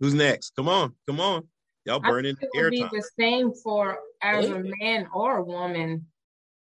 [0.00, 0.56] Who's next?
[0.56, 1.46] Come on, come on.
[1.84, 2.90] Y'all I burning think it would be airtime.
[2.90, 6.06] the same for as a man or a woman.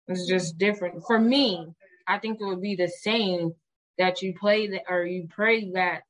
[0.09, 1.03] It's just different.
[1.07, 1.67] For me,
[2.07, 3.55] I think it would be the same
[3.99, 6.03] that you play that or you pray that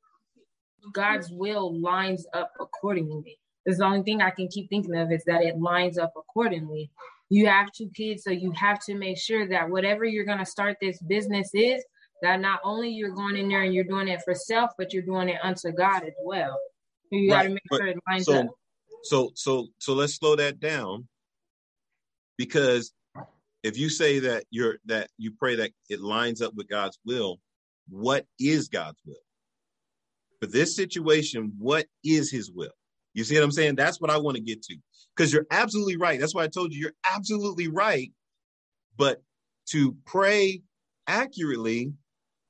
[0.92, 3.38] God's will lines up accordingly.
[3.64, 6.90] It's the only thing I can keep thinking of is that it lines up accordingly.
[7.30, 10.76] You have two kids, so you have to make sure that whatever you're gonna start
[10.80, 11.82] this business is,
[12.22, 15.02] that not only you're going in there and you're doing it for self, but you're
[15.02, 16.58] doing it unto God as well.
[17.12, 18.46] So you gotta make but- sure it lines so up.
[19.04, 21.08] so so so let's slow that down
[22.36, 22.92] because
[23.62, 27.40] if you say that you're that you pray that it lines up with God's will,
[27.88, 29.16] what is God's will?
[30.40, 32.72] For this situation, what is his will?
[33.14, 33.76] You see what I'm saying?
[33.76, 34.76] That's what I want to get to.
[35.16, 36.20] Because you're absolutely right.
[36.20, 38.12] That's why I told you you're absolutely right.
[38.98, 39.22] But
[39.70, 40.62] to pray
[41.06, 41.92] accurately,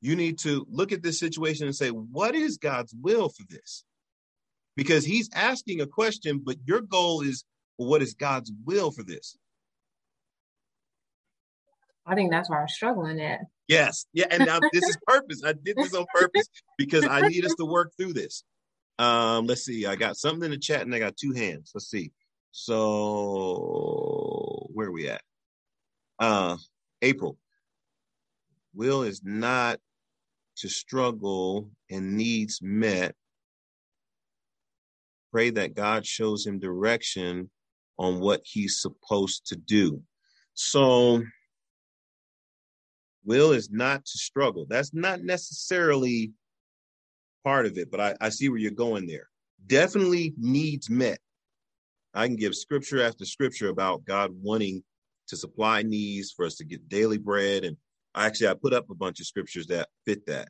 [0.01, 3.85] you need to look at this situation and say, what is God's will for this?
[4.77, 7.45] Because he's asking a question, but your goal is
[7.79, 9.37] well, what is God's will for this?
[12.07, 13.41] I think that's where I'm struggling at.
[13.67, 15.43] Yes, yeah, and now this is purpose.
[15.45, 18.45] I did this on purpose because I need us to work through this.
[18.99, 19.87] Um, let's see.
[19.87, 21.73] I got something in the chat and I got two hands.
[21.75, 22.13] Let's see.
[22.53, 23.89] So
[24.73, 25.23] where are we at?
[26.19, 26.59] Uh,
[27.03, 27.39] April.
[28.75, 29.81] Will is not
[30.59, 33.15] to struggle and needs met.
[35.35, 37.51] Pray that God shows him direction
[37.99, 40.01] on what he's supposed to do.
[40.55, 41.25] So
[43.25, 44.65] will is not to struggle.
[44.69, 46.31] That's not necessarily
[47.43, 49.29] part of it, but I, I see where you're going there.
[49.67, 51.19] Definitely needs met.
[52.15, 54.85] I can give scripture after scripture about God wanting
[55.27, 57.65] to supply needs for us to get daily bread.
[57.65, 57.77] And
[58.15, 60.49] actually, I put up a bunch of scriptures that fit that.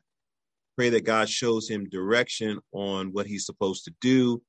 [0.77, 4.43] Pray that God shows him direction on what he's supposed to do.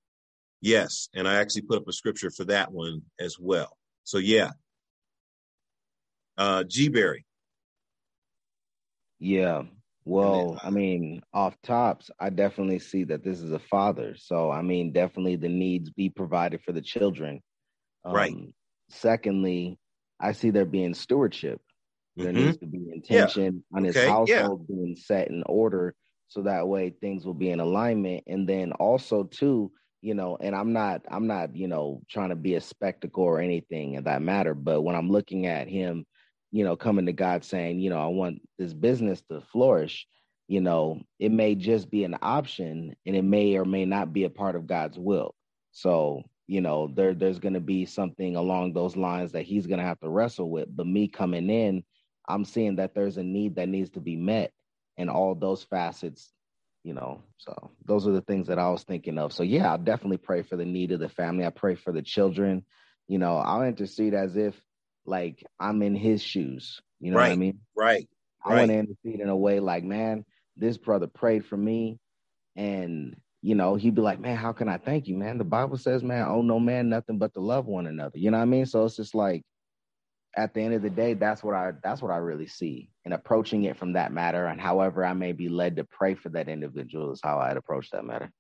[0.63, 3.77] Yes, and I actually put up a scripture for that one as well.
[4.05, 4.51] So yeah.
[6.39, 7.25] Uh G Berry.
[9.19, 9.63] Yeah.
[10.05, 14.15] Well, I mean, off tops, I definitely see that this is a father.
[14.17, 17.43] So, I mean, definitely the needs be provided for the children.
[18.05, 18.37] Um, Right.
[18.89, 19.79] Secondly,
[20.21, 21.61] I see there being stewardship.
[22.17, 22.45] There Mhm.
[22.47, 24.13] needs to be intention on his Okay, yeah.
[24.13, 25.95] household being set in order
[26.29, 28.25] so that way things will be in alignment.
[28.29, 29.73] And then also too,
[30.07, 33.41] you know, and I'm not I'm not, you know, trying to be a spectacle or
[33.41, 36.07] anything in that matter, but when I'm looking at him,
[36.53, 40.07] you know, coming to God saying, you know, I want this business to flourish,
[40.47, 44.23] you know, it may just be an option and it may or may not be
[44.23, 45.35] a part of God's will.
[45.73, 49.81] So, you know, there there's going to be something along those lines that he's going
[49.81, 50.69] to have to wrestle with.
[50.71, 51.83] But me coming in,
[52.29, 54.53] I'm seeing that there's a need that needs to be met
[54.97, 56.33] and all those facets,
[56.87, 57.22] you know.
[57.39, 59.32] So, those are the things that I was thinking of.
[59.32, 61.45] So, yeah, I'll definitely pray for the need of the family.
[61.45, 62.64] I pray for the children.
[63.09, 64.55] You know, I'll intercede as if
[65.05, 66.80] like I'm in his shoes.
[67.01, 67.61] You know what I mean?
[67.74, 68.09] Right.
[68.45, 68.78] I want to Right.
[68.78, 70.24] intercede in a way like, man,
[70.57, 71.99] this brother prayed for me,
[72.55, 75.39] and you know, he'd be like, man, how can I thank you, man?
[75.39, 78.18] The Bible says, man, oh no man, nothing but to love one another.
[78.18, 78.66] You know what I mean?
[78.66, 79.43] So it's just like,
[80.37, 83.14] at the end of the day, that's what I that's what I really see, and
[83.14, 86.49] approaching it from that matter, and however I may be led to pray for that
[86.49, 88.30] individual is how I'd approach that matter.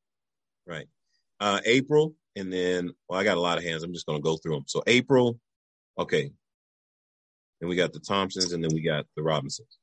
[0.66, 0.86] Right.
[1.40, 3.82] Uh April and then well I got a lot of hands.
[3.82, 4.64] I'm just going to go through them.
[4.66, 5.38] So April,
[5.98, 6.30] okay.
[7.60, 9.78] Then we got the Thompsons and then we got the Robinsons.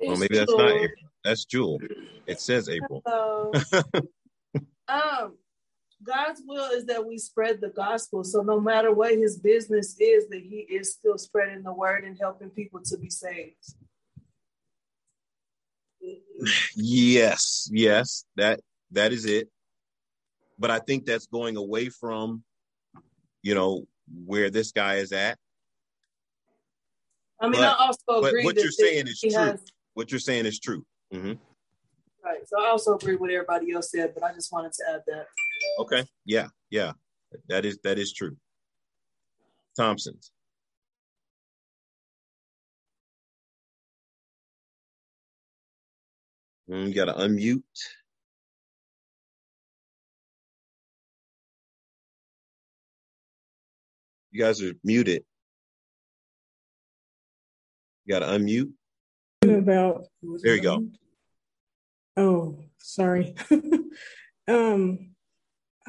[0.00, 1.10] Well, maybe that's not April.
[1.24, 1.78] That's Jewel.
[2.26, 3.02] It says April.
[3.06, 3.52] So,
[4.88, 5.36] um,
[6.02, 8.24] God's will is that we spread the gospel.
[8.24, 12.16] So no matter what his business is, that he is still spreading the word and
[12.18, 13.74] helping people to be saved.
[16.74, 18.60] Yes, yes, that
[18.92, 19.48] that is it.
[20.58, 22.42] But I think that's going away from,
[23.42, 23.86] you know,
[24.24, 25.38] where this guy is at.
[27.40, 29.30] I mean, But- I also agree what you're saying is true.
[29.32, 29.62] has-
[29.94, 30.84] What you're saying is true.
[31.12, 31.32] hmm
[32.22, 32.46] right.
[32.48, 35.26] So I also agree with everybody else said, but I just wanted to add that.
[35.78, 36.04] Okay.
[36.24, 36.92] Yeah, yeah.
[37.48, 38.36] That is that is true.
[39.76, 40.32] Thompsons.
[46.68, 47.62] Mm, you gotta unmute.
[54.30, 55.24] You guys are muted.
[58.04, 58.70] You gotta unmute.
[59.42, 60.86] about There you go.
[62.16, 63.34] Oh, sorry.
[64.48, 65.09] um,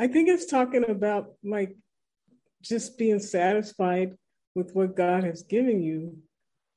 [0.02, 1.76] I think it's talking about like
[2.64, 4.16] just being satisfied
[4.56, 6.18] with what God has given you,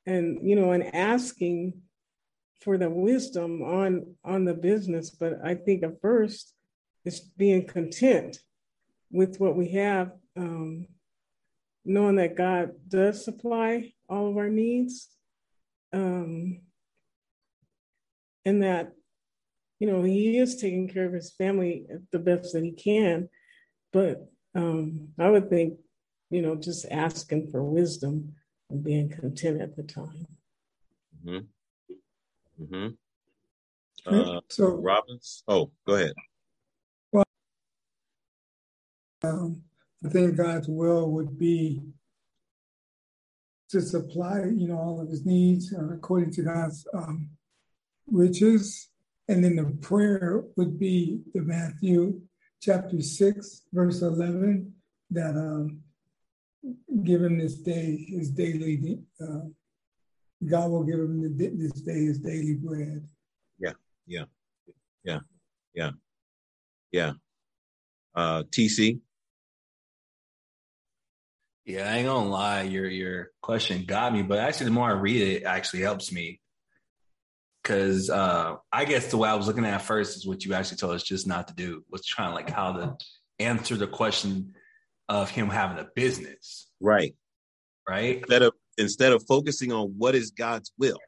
[0.05, 1.81] and you know, and asking
[2.61, 5.09] for the wisdom on on the business.
[5.09, 6.53] But I think at first,
[7.07, 8.41] it's being content
[9.11, 10.87] with what we have, um,
[11.83, 15.09] knowing that God does supply all of our needs.
[15.95, 16.61] Um,
[18.45, 18.93] and that
[19.79, 23.29] you know he is taking care of his family the best that he can
[23.93, 25.75] but um i would think
[26.31, 28.35] you know just asking for wisdom
[28.71, 30.27] and being content at the time
[31.27, 32.63] Mm-hmm.
[32.63, 34.15] Mm-hmm.
[34.15, 35.43] Uh, so- Robbins.
[35.49, 36.13] Oh, go ahead.
[39.23, 39.63] Um,
[40.05, 41.81] I think God's will would be
[43.71, 47.31] to supply, you know, all of his needs uh, according to God's um,
[48.07, 48.91] riches.
[49.29, 52.21] And then the prayer would be the Matthew
[52.61, 54.73] chapter 6, verse 11,
[55.11, 55.81] that um,
[57.03, 59.41] give him this day his daily, uh,
[60.47, 63.07] God will give him the, this day his daily bread.
[63.59, 63.73] Yeah,
[64.07, 64.25] yeah,
[65.05, 65.21] yeah,
[65.75, 65.91] yeah,
[66.93, 67.13] yeah.
[68.15, 69.01] Uh, TC.
[71.65, 74.93] Yeah, I ain't gonna lie, your your question got me, but actually the more I
[74.93, 76.41] read it, it actually helps me.
[77.65, 80.53] Cause uh I guess the way I was looking at it first is what you
[80.53, 82.97] actually told us just not to do, was trying to like how to
[83.39, 84.55] answer the question
[85.09, 87.15] of him having a business, Right.
[87.89, 88.19] right?
[88.19, 90.99] Instead of instead of focusing on what is God's will.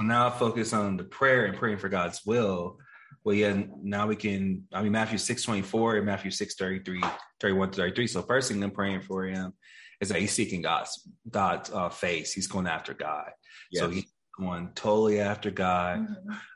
[0.00, 2.78] Now I focus on the prayer and praying for God's will.
[3.24, 7.02] Well, yeah, now we can, I mean, Matthew 6 24 and Matthew 6 33,
[7.40, 8.06] 31 to 33.
[8.06, 9.52] So, first thing I'm praying for him
[10.00, 12.32] is that he's seeking God's God's uh, face.
[12.32, 13.30] He's going after God.
[13.74, 14.04] So, Yes.
[14.38, 16.06] Going totally after God.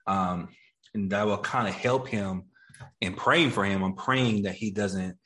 [0.07, 0.49] Um,
[0.95, 2.45] and that will kind of help him
[3.01, 3.83] in praying for him.
[3.83, 5.17] I'm praying that he doesn't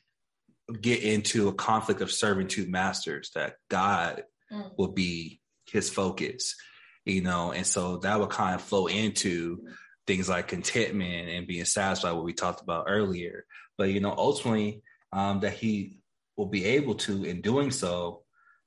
[0.80, 4.72] get into a conflict of serving two masters, that God Mm.
[4.76, 5.40] will be
[5.70, 6.54] his focus,
[7.06, 9.66] you know, and so that will kind of flow into
[10.06, 13.46] things like contentment and being satisfied, what we talked about earlier.
[13.78, 14.82] But you know, ultimately,
[15.12, 16.00] um, that he
[16.36, 18.23] will be able to, in doing so,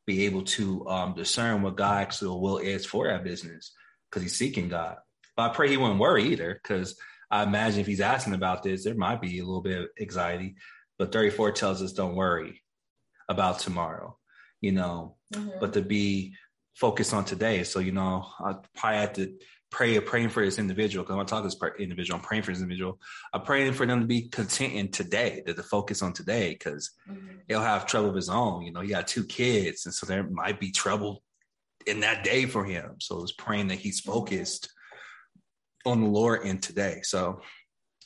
[0.07, 3.73] be able to um, discern what God actually will is for our business
[4.09, 4.95] because he's seeking God.
[5.35, 6.97] But I pray he wouldn't worry either because
[7.29, 10.55] I imagine if he's asking about this, there might be a little bit of anxiety.
[10.97, 12.63] But 34 tells us don't worry
[13.29, 14.17] about tomorrow,
[14.61, 15.59] you know, mm-hmm.
[15.59, 16.33] but to be
[16.73, 17.63] focused on today.
[17.63, 19.33] So, you know, I probably have to
[19.69, 22.19] pray praying for this individual because I'm talking to talk to this individual.
[22.19, 22.99] I'm praying for this individual.
[23.33, 26.91] I'm praying for them to be content in today, to, to focus on today because
[27.09, 27.37] mm-hmm.
[27.47, 28.63] he'll have trouble of his own.
[28.63, 31.23] You know, he got two kids, and so there might be trouble
[31.85, 32.95] in that day for him.
[32.99, 34.69] So it's praying that he's focused
[35.85, 37.01] on the Lord in today.
[37.03, 37.41] So,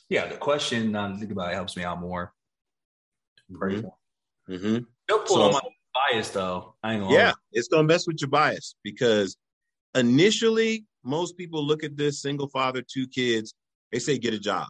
[0.08, 2.32] yeah, the question now think about it helps me out more.
[3.50, 4.52] Mm-hmm.
[4.52, 4.78] mm-hmm.
[5.08, 5.60] Don't pull so, on my
[6.12, 6.74] bias though.
[6.82, 9.36] I ain't gonna yeah, it's gonna mess with your bias because
[9.94, 13.54] initially most people look at this single father, two kids,
[13.90, 14.68] they say get a job.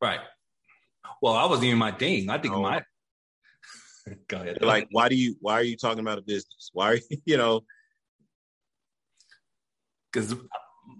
[0.00, 0.20] Right.
[1.22, 2.30] Well, I wasn't even my thing.
[2.30, 2.62] I think oh.
[2.62, 2.82] my
[4.28, 4.58] go ahead.
[4.60, 6.70] Like, why do you why are you talking about a business?
[6.72, 7.62] Why are you, you know?
[10.12, 10.34] Because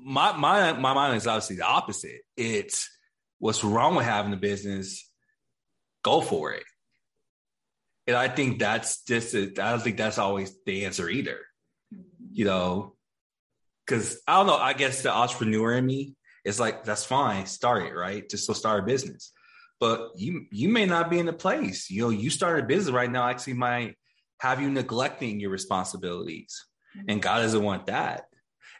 [0.05, 2.23] my my my mind is obviously the opposite.
[2.37, 2.91] It's
[3.39, 5.09] what's wrong with having a business,
[6.03, 6.65] go for it.
[8.07, 11.39] And I think that's just I don't think that's always the answer either.
[12.33, 12.96] You know,
[13.87, 14.57] because I don't know.
[14.57, 16.15] I guess the entrepreneur in me
[16.45, 18.29] is like, that's fine, start it, right?
[18.29, 19.33] Just so start a business.
[19.79, 21.91] But you you may not be in the place.
[21.91, 23.97] You know, you start a business right now, actually might
[24.41, 26.67] have you neglecting your responsibilities.
[26.97, 27.11] Mm-hmm.
[27.11, 28.25] And God doesn't want that.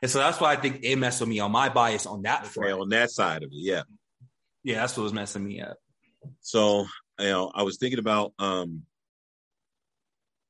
[0.03, 2.47] And so that's why I think it messed with me on my bias on that
[2.47, 2.81] front.
[2.81, 3.83] on that side of it, yeah.
[4.63, 5.77] Yeah, that's what was messing me up.
[6.41, 6.87] So
[7.19, 8.83] you know, I was thinking about um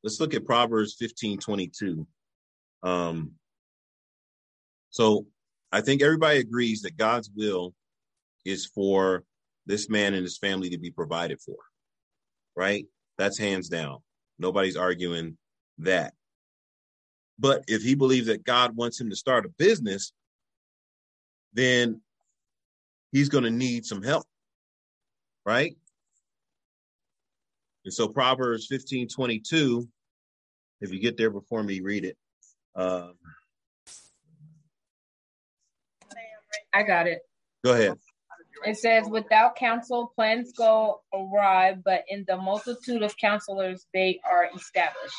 [0.03, 2.07] let's look at Proverbs 15 22.
[2.83, 3.33] Um
[4.97, 5.27] so
[5.71, 7.75] I think everybody agrees that God's will
[8.47, 9.25] is for
[9.67, 11.59] this man and his family to be provided for,
[12.57, 12.87] right?
[13.19, 13.99] That's hands down.
[14.39, 15.37] Nobody's arguing
[15.81, 16.15] that.
[17.39, 20.15] But if he believes that God wants him to start a business,
[21.53, 22.01] then
[23.13, 24.25] he's going to need some help,
[25.45, 25.77] right?
[27.85, 29.87] And so Proverbs 15 22,
[30.81, 32.17] if you get there before me, read it.
[32.75, 33.13] Um,
[36.77, 37.21] I got it.
[37.65, 37.97] Go ahead.
[38.67, 44.51] It says, without counsel, plans go awry, but in the multitude of counselors, they are
[44.55, 45.17] established.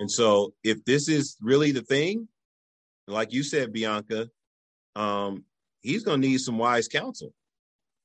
[0.00, 2.26] And so, if this is really the thing,
[3.06, 4.28] like you said, Bianca,
[4.96, 5.44] um,
[5.80, 7.32] he's going to need some wise counsel.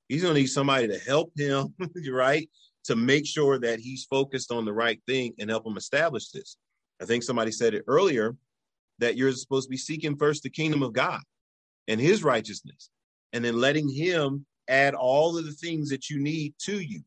[0.07, 1.73] He's going to need somebody to help him,
[2.11, 2.47] right?
[2.83, 6.57] To make sure that he's focused on the right thing and help him establish this.
[7.01, 8.35] I think somebody said it earlier
[8.99, 11.21] that you're supposed to be seeking first the kingdom of God
[11.87, 12.89] and his righteousness,
[13.33, 17.01] and then letting him add all of the things that you need to you.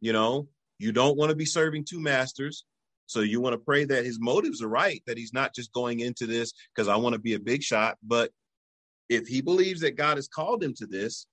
[0.00, 2.64] You know, you don't want to be serving two masters.
[3.06, 5.98] So you want to pray that his motives are right, that he's not just going
[6.00, 7.98] into this because I want to be a big shot.
[8.04, 8.30] But
[9.08, 11.26] if he believes that God has called him to this,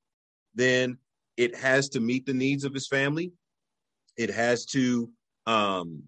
[0.55, 0.97] then
[1.37, 3.31] it has to meet the needs of his family.
[4.17, 5.11] It has to,
[5.45, 6.01] um,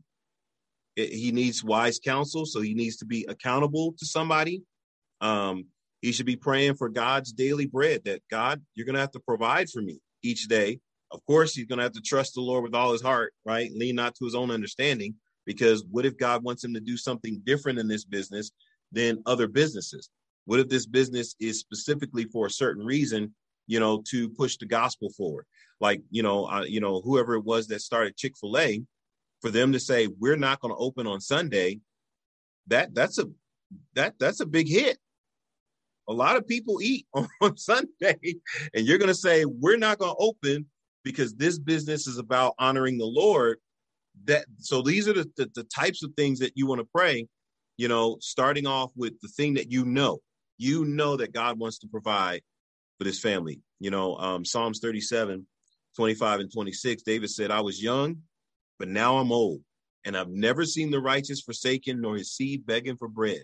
[0.95, 2.47] it, he needs wise counsel.
[2.47, 4.63] So he needs to be accountable to somebody.
[5.21, 5.65] Um,
[6.01, 9.19] he should be praying for God's daily bread that God, you're going to have to
[9.19, 10.79] provide for me each day.
[11.11, 13.71] Of course, he's going to have to trust the Lord with all his heart, right?
[13.73, 15.15] Lean not to his own understanding,
[15.45, 18.51] because what if God wants him to do something different in this business
[18.91, 20.09] than other businesses?
[20.45, 23.33] What if this business is specifically for a certain reason,
[23.67, 25.45] you know, to push the gospel forward?
[25.79, 28.81] Like, you know, uh, you know, whoever it was that started Chick Fil A,
[29.41, 31.79] for them to say we're not going to open on Sunday,
[32.67, 33.25] that that's a
[33.95, 34.97] that that's a big hit
[36.09, 37.07] a lot of people eat
[37.41, 38.17] on Sunday,
[38.73, 40.65] and you're going to say, We're not going to open
[41.03, 43.59] because this business is about honoring the Lord.
[44.25, 47.27] That so these are the, the, the types of things that you want to pray,
[47.77, 50.19] you know, starting off with the thing that you know.
[50.57, 52.41] You know that God wants to provide
[52.97, 53.61] for this family.
[53.79, 55.47] You know, um, Psalms 37,
[55.95, 58.17] 25 and 26, David said, I was young,
[58.77, 59.61] but now I'm old,
[60.03, 63.43] and I've never seen the righteous forsaken nor his seed begging for bread.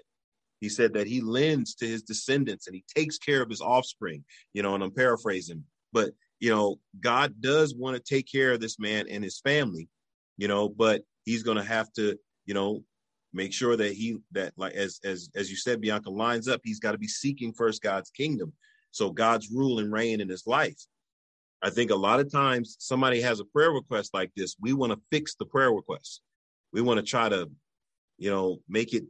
[0.65, 4.25] He said that he lends to his descendants and he takes care of his offspring,
[4.51, 5.63] you know, and I'm paraphrasing,
[5.93, 6.09] but
[6.39, 9.89] you know, God does want to take care of this man and his family,
[10.37, 12.17] you know, but he's going to have to,
[12.47, 12.83] you know,
[13.31, 16.79] make sure that he that like as as as you said Bianca lines up, he's
[16.79, 18.51] got to be seeking first God's kingdom.
[18.89, 20.81] So God's rule and reign in his life.
[21.61, 24.93] I think a lot of times somebody has a prayer request like this, we want
[24.93, 26.21] to fix the prayer request.
[26.73, 27.51] We want to try to,
[28.17, 29.03] you know, make it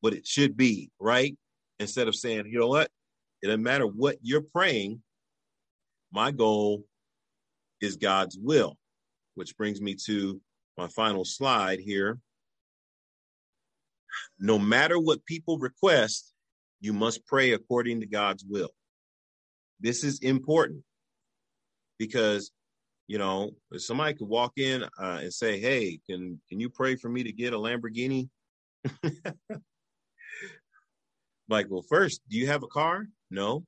[0.00, 1.36] what it should be, right?
[1.78, 2.90] Instead of saying, you know what,
[3.42, 5.02] It doesn't matter what you're praying.
[6.12, 6.84] My goal
[7.80, 8.76] is God's will,
[9.34, 10.40] which brings me to
[10.76, 12.18] my final slide here.
[14.38, 16.32] No matter what people request,
[16.80, 18.70] you must pray according to God's will.
[19.80, 20.82] This is important
[21.98, 22.50] because
[23.06, 26.96] you know if somebody could walk in uh, and say, "Hey, can can you pray
[26.96, 28.28] for me to get a Lamborghini?"
[31.50, 33.06] like, well, first, do you have a car?
[33.30, 33.64] No.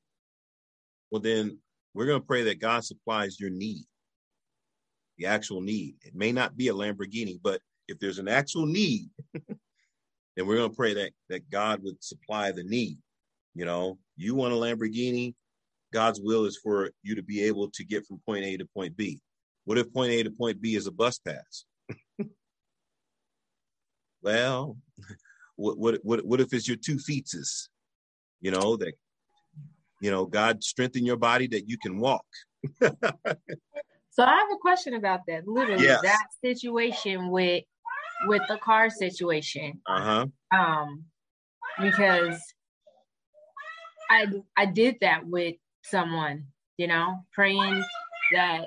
[1.10, 1.58] Well, then
[1.94, 3.84] we're going to pray that God supplies your need,
[5.18, 5.96] the actual need.
[6.02, 10.70] It may not be a Lamborghini, but if there's an actual need, then we're going
[10.70, 12.98] to pray that that God would supply the need.
[13.54, 15.34] You know, you want a Lamborghini,
[15.92, 18.96] God's will is for you to be able to get from point A to point
[18.96, 19.20] B.
[19.64, 21.64] What if point A to point B is a bus pass?
[24.22, 24.78] well,
[25.56, 27.68] what what what what if it's your two feetses?
[28.42, 28.92] You know that
[30.00, 32.26] you know God strengthen your body that you can walk.
[32.82, 35.48] so I have a question about that.
[35.48, 36.02] Literally, yes.
[36.02, 37.64] that situation with
[38.26, 39.80] with the car situation.
[39.86, 40.58] Uh huh.
[40.58, 41.04] Um,
[41.80, 42.38] because
[44.10, 45.54] I I did that with
[45.84, 46.46] someone,
[46.76, 47.82] you know, praying
[48.32, 48.66] that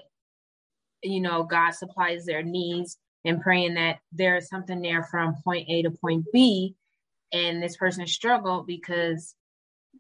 [1.04, 5.68] you know God supplies their needs and praying that there is something there from point
[5.70, 6.76] A to point B.
[7.34, 9.36] And this person struggled because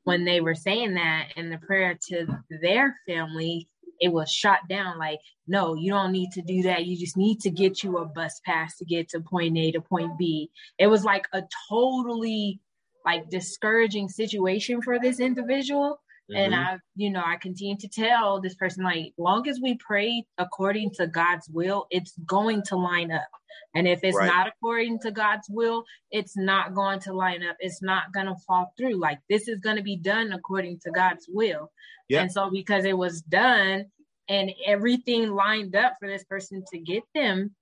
[0.03, 2.27] when they were saying that in the prayer to
[2.61, 3.67] their family,
[3.99, 6.85] it was shot down like, no, you don't need to do that.
[6.85, 9.81] You just need to get you a bus pass to get to point A to
[9.81, 10.49] point B.
[10.77, 12.59] It was like a totally
[13.05, 15.99] like discouraging situation for this individual.
[16.31, 16.37] Mm-hmm.
[16.37, 20.25] And I, you know, I continue to tell this person, like, long as we pray
[20.39, 23.27] according to God's will, it's going to line up.
[23.75, 24.25] And if it's right.
[24.25, 27.57] not according to God's will, it's not going to line up.
[27.59, 28.99] It's not going to fall through.
[28.99, 31.71] Like, this is going to be done according to God's will.
[32.09, 32.21] Yep.
[32.21, 33.85] And so, because it was done
[34.27, 37.53] and everything lined up for this person to get them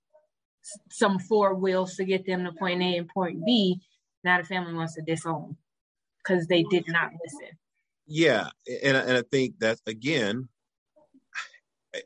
[0.89, 3.81] some four wheels to get them to point A and point B,
[4.23, 5.57] now the family wants to disown
[6.19, 7.57] because they did not listen.
[8.05, 8.49] Yeah,
[8.83, 10.49] and and I think that again,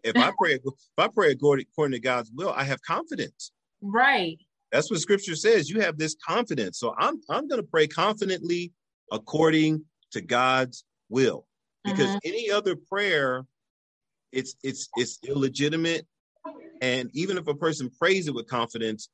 [0.04, 3.52] if I pray if I pray according, according to God's will, I have confidence.
[3.82, 4.38] Right.
[4.72, 5.70] That's what Scripture says.
[5.70, 6.80] You have this confidence.
[6.80, 8.74] So I'm I'm going to pray confidently
[9.12, 11.48] according to God's will,
[11.84, 12.18] because mm-hmm.
[12.26, 13.46] any other prayer,
[14.32, 16.06] it's it's it's illegitimate.
[16.80, 19.10] And even if a person prays it with confidence,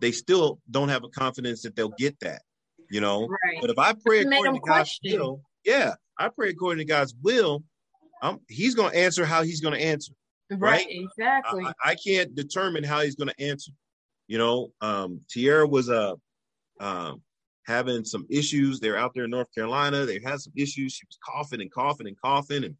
[0.00, 2.42] they still don't have a confidence that they'll get that
[2.90, 3.26] you know.
[3.26, 3.58] Right.
[3.60, 7.62] But if I pray according to God's will, yeah, I pray according to God's will,
[8.22, 10.12] I'm, he's going to answer how he's going to answer.
[10.50, 10.86] Right, right?
[10.88, 11.64] exactly.
[11.64, 13.70] I, I, can't determine how he's going to answer.
[14.28, 16.14] You know, um, Tierra was uh,
[16.80, 17.20] um,
[17.66, 18.80] having some issues.
[18.80, 20.06] They're out there in North Carolina.
[20.06, 20.94] They had some issues.
[20.94, 22.74] She was coughing and coughing and coughing and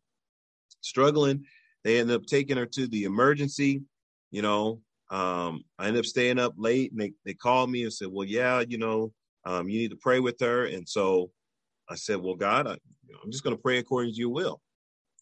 [0.80, 1.44] struggling.
[1.84, 3.82] They ended up taking her to the emergency.
[4.30, 7.92] You know, um, I ended up staying up late and they, they called me and
[7.92, 9.12] said, well, yeah, you know,
[9.44, 10.64] um, you need to pray with her.
[10.64, 11.30] And so
[11.88, 14.60] I said, Well, God, I, am just going to pray according to your will.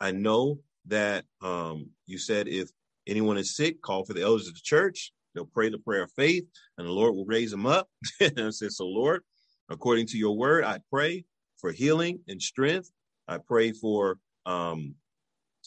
[0.00, 2.68] I know that um, you said if
[3.06, 5.12] anyone is sick, call for the elders of the church.
[5.34, 6.44] They'll pray the prayer of faith,
[6.78, 7.88] and the Lord will raise them up.
[8.20, 9.22] and I said, So, Lord,
[9.68, 11.24] according to your word, I pray
[11.58, 12.90] for healing and strength.
[13.28, 14.94] I pray for um,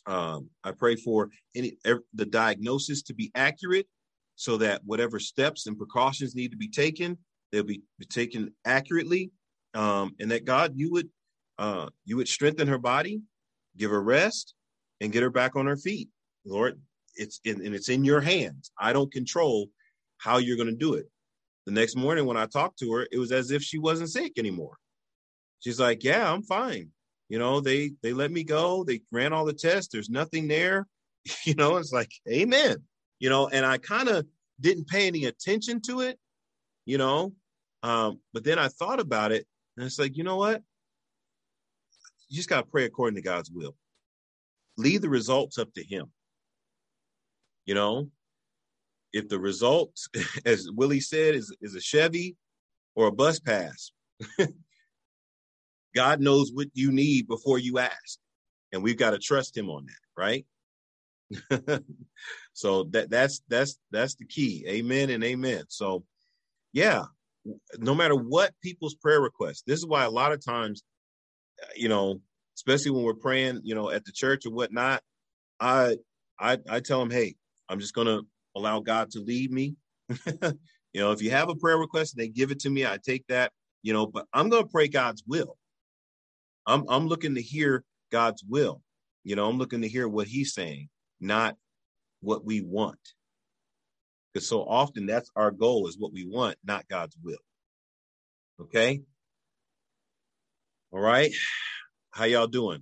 [0.05, 1.77] um, I pray for any
[2.13, 3.87] the diagnosis to be accurate,
[4.35, 7.17] so that whatever steps and precautions need to be taken,
[7.51, 9.31] they'll be, be taken accurately,
[9.73, 11.09] um, and that God, you would
[11.57, 13.21] uh, you would strengthen her body,
[13.77, 14.53] give her rest,
[15.01, 16.09] and get her back on her feet.
[16.45, 16.79] Lord,
[17.15, 18.71] it's in, and it's in your hands.
[18.79, 19.67] I don't control
[20.17, 21.09] how you're going to do it.
[21.65, 24.33] The next morning when I talked to her, it was as if she wasn't sick
[24.37, 24.77] anymore.
[25.59, 26.89] She's like, "Yeah, I'm fine."
[27.27, 28.83] You know, they they let me go.
[28.83, 29.91] They ran all the tests.
[29.91, 30.87] There's nothing there.
[31.45, 32.77] You know, it's like, "Amen."
[33.19, 34.25] You know, and I kind of
[34.61, 36.17] didn't pay any attention to it
[36.89, 37.31] you know.
[37.83, 39.45] Um, but then I thought about it,
[39.79, 40.61] and it's like, you know what?
[42.27, 43.77] You just got to pray according to God's will.
[44.75, 46.11] Leave the results up to Him.
[47.65, 48.09] You know,
[49.13, 50.09] if the results,
[50.45, 52.35] as Willie said, is, is a Chevy
[52.93, 53.91] or a bus pass,
[55.95, 58.19] God knows what you need before you ask.
[58.73, 60.45] And we've got to trust him on that, right?
[62.51, 64.65] so that that's that's that's the key.
[64.67, 65.63] Amen and amen.
[65.69, 66.03] So
[66.73, 67.05] yeah,
[67.77, 70.83] no matter what people's prayer requests, this is why a lot of times,
[71.75, 72.21] you know,
[72.57, 75.01] especially when we're praying, you know, at the church or whatnot,
[75.59, 75.97] I
[76.39, 77.35] I I tell them, hey,
[77.67, 78.21] I'm just gonna
[78.55, 79.75] allow God to lead me.
[80.25, 82.97] you know, if you have a prayer request and they give it to me, I
[83.03, 83.51] take that,
[83.83, 85.57] you know, but I'm gonna pray God's will.
[86.65, 88.81] I'm I'm looking to hear God's will.
[89.23, 90.89] You know, I'm looking to hear what he's saying,
[91.19, 91.55] not
[92.21, 92.99] what we want.
[94.39, 97.39] Because so often that's our goal is what we want, not God's will.
[98.61, 99.01] Okay.
[100.93, 101.29] All right.
[102.11, 102.81] How y'all doing?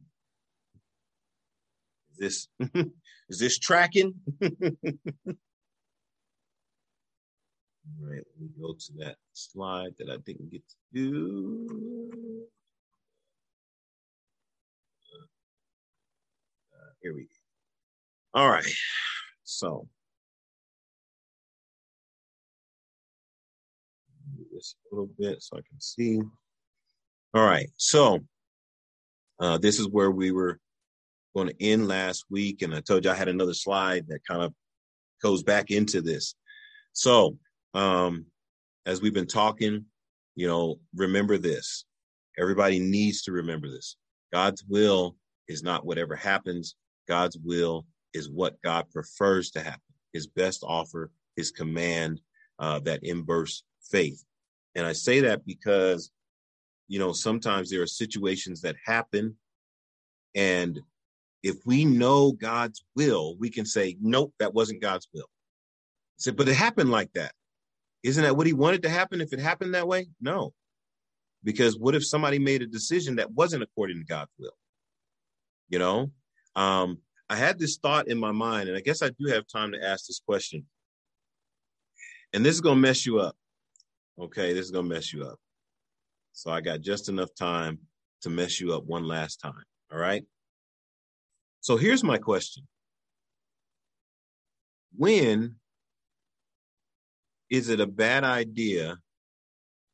[2.12, 2.48] Is this
[3.30, 4.14] is this tracking?
[4.44, 4.52] All
[8.02, 12.46] right, let me go to that slide that I didn't get to do.
[16.72, 18.40] Uh, here we go.
[18.40, 18.76] All right,
[19.44, 19.88] so
[24.58, 26.20] this a little bit so I can see.
[27.34, 28.20] All right, so
[29.40, 30.60] uh, this is where we were
[31.36, 34.42] going to end last week, and I told you I had another slide that kind
[34.42, 34.54] of
[35.22, 36.36] goes back into this.
[36.94, 37.38] So,
[37.74, 38.26] um,
[38.86, 39.86] as we've been talking,
[40.36, 41.86] you know, remember this.
[42.40, 43.98] Everybody needs to remember this.
[44.34, 45.16] God's will
[45.48, 46.76] is not whatever happens.
[47.08, 49.82] God's will is what God prefers to happen.
[50.14, 52.22] His best offer, His command
[52.60, 54.24] uh, that inbirths faith.
[54.78, 56.12] And I say that because,
[56.88, 59.36] you know, sometimes there are situations that happen
[60.36, 60.80] and
[61.44, 65.26] if we know God's will, we can say, nope, that wasn't God's will.
[65.26, 67.32] I said, but it happened like that.
[68.04, 70.08] Isn't that what he wanted to happen if it happened that way?
[70.22, 70.54] No.
[71.44, 74.56] Because what if somebody made a decision that wasn't according to God's will?
[75.70, 76.12] You know,
[76.56, 77.00] um,
[77.30, 79.84] I had this thought in my mind, and I guess I do have time to
[79.84, 80.66] ask this question.
[82.34, 83.36] And this is going to mess you up.
[84.20, 85.40] Okay, this is to mess you up.
[86.34, 87.80] So I got just enough time
[88.22, 89.64] to mess you up one last time.
[89.92, 90.24] All right.
[91.62, 92.68] So here's my question
[94.96, 95.56] When
[97.50, 98.98] is it a bad idea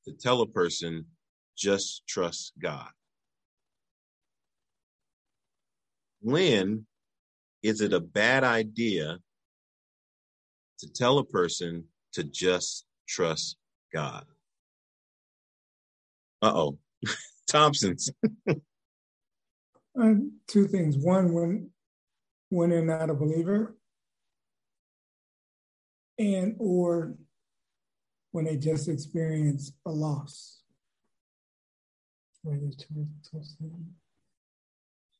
[0.06, 1.06] to tell a person
[1.58, 2.90] just trust God?
[6.22, 6.86] When
[7.62, 9.18] is it a bad idea
[10.80, 13.58] to tell a person to just trust
[13.94, 14.26] God?
[16.42, 16.78] Uh oh.
[17.48, 18.10] Thompson's.
[19.96, 20.16] Uh,
[20.48, 20.98] two things.
[20.98, 21.70] One, when
[22.50, 23.78] when they're not a believer,
[26.18, 27.14] and or
[28.32, 30.62] when they just experience a loss.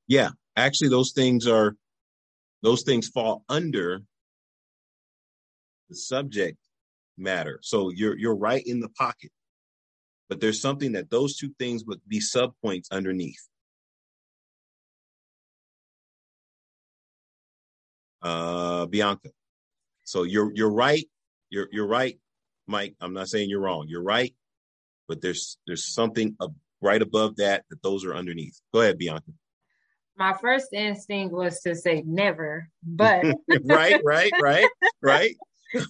[0.08, 1.76] Yeah, actually, those things are
[2.64, 4.02] those things fall under
[5.90, 6.58] the subject
[7.18, 7.60] matter.
[7.62, 9.32] So you're you're right in the pocket,
[10.30, 13.48] but there's something that those two things would be subpoints underneath.
[18.24, 19.30] uh, Bianca.
[20.06, 21.06] So you're you're right.
[21.50, 22.18] You're you're right,
[22.68, 22.96] Mike.
[23.00, 23.86] I'm not saying you're wrong.
[23.88, 24.34] You're right,
[25.08, 26.36] but there's there's something
[26.82, 28.60] right above that that those are underneath.
[28.74, 29.32] Go ahead, Bianca.
[30.16, 33.26] My first instinct was to say never, but
[33.64, 34.70] right, right, right,
[35.02, 35.36] right.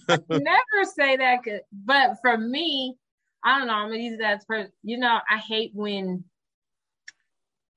[0.08, 1.40] Never say that.
[1.72, 2.96] But for me,
[3.44, 3.74] I don't know.
[3.74, 4.72] I'm gonna use that person.
[4.82, 6.24] You know, I hate when.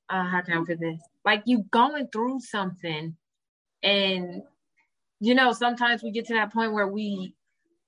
[0.10, 1.02] Uh, how can I put this?
[1.26, 3.18] Like you going through something
[3.84, 4.42] and
[5.20, 7.34] you know sometimes we get to that point where we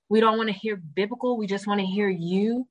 [0.10, 2.68] we don't want to hear biblical we just want to hear you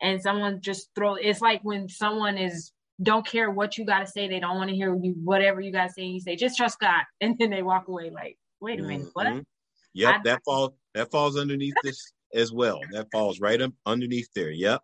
[0.00, 2.72] and someone just throw it's like when someone is
[3.02, 5.72] don't care what you got to say they don't want to hear you whatever you
[5.72, 8.80] got to say you say just trust god and then they walk away like wait
[8.80, 9.34] a minute mm-hmm.
[9.34, 9.44] what
[9.92, 14.28] yep I, that falls that falls underneath this as well that falls right up underneath
[14.34, 14.82] there yep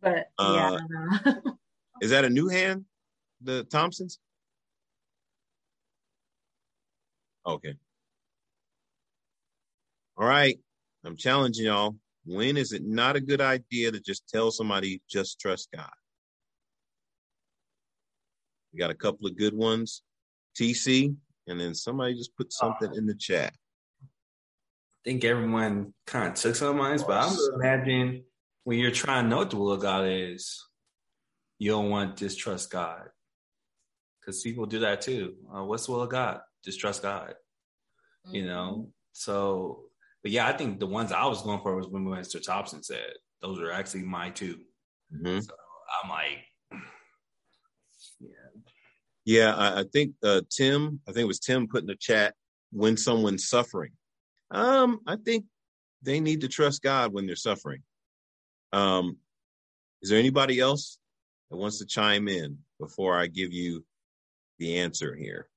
[0.00, 0.78] but yeah
[1.24, 1.32] uh,
[2.00, 2.84] is that a new hand
[3.42, 4.18] the thompsons
[7.46, 7.74] Okay.
[10.16, 10.58] All right.
[11.04, 11.96] I'm challenging y'all.
[12.24, 15.90] When is it not a good idea to just tell somebody, just trust God?
[18.72, 20.02] We got a couple of good ones.
[20.58, 21.16] TC,
[21.48, 23.54] and then somebody just put something in the chat.
[25.04, 28.24] I think everyone kind of took some of mine, but I'm imagine
[28.64, 30.64] when you're trying to know what the will of God is,
[31.58, 33.08] you don't want to distrust God.
[34.20, 35.34] Because people do that too.
[35.52, 36.40] Uh, what's the will of God?
[36.64, 37.34] just trust God.
[38.26, 38.36] Mm-hmm.
[38.36, 39.84] You know, so
[40.22, 42.42] but yeah, I think the ones I was going for was when Mr.
[42.42, 44.56] Thompson said those are actually my 2
[45.14, 45.40] mm-hmm.
[45.40, 45.54] So
[46.02, 46.38] I'm like,
[48.20, 48.28] yeah,
[49.24, 49.54] yeah.
[49.56, 52.34] I, I think uh, Tim, I think it was Tim put in the chat
[52.70, 53.92] when someone's suffering.
[54.52, 55.46] Um, I think
[56.02, 57.82] they need to trust God when they're suffering.
[58.72, 59.16] Um,
[60.02, 60.98] is there anybody else
[61.50, 63.84] that wants to chime in before I give you
[64.58, 65.48] the answer here?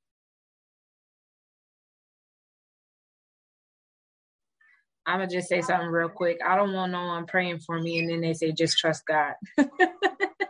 [5.06, 6.40] I'm gonna just say something real quick.
[6.46, 9.34] I don't want no one praying for me and then they say just trust God.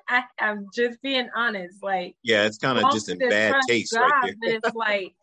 [0.08, 1.84] I, am just being honest.
[1.84, 4.60] Like, yeah, it's kind of just in bad taste God, right there.
[4.62, 5.14] but it's like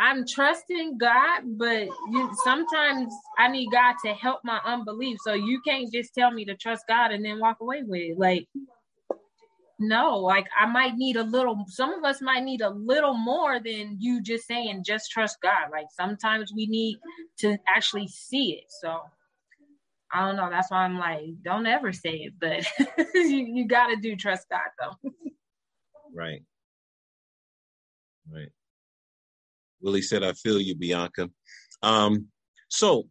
[0.00, 5.18] I'm trusting God, but you, sometimes I need God to help my unbelief.
[5.24, 8.18] So you can't just tell me to trust God and then walk away with it.
[8.18, 8.46] Like,
[9.80, 11.64] no, like I might need a little.
[11.68, 15.70] Some of us might need a little more than you just saying just trust God.
[15.72, 16.98] Like sometimes we need
[17.40, 18.64] to actually see it.
[18.68, 19.00] So
[20.12, 20.50] I don't know.
[20.50, 22.66] That's why I'm like, don't ever say it, but
[23.14, 25.10] you, you got to do trust God though.
[26.14, 26.42] right.
[28.30, 28.50] Right.
[29.80, 31.30] Willie said, I feel you, Bianca.
[31.82, 32.26] Um,
[32.68, 33.08] so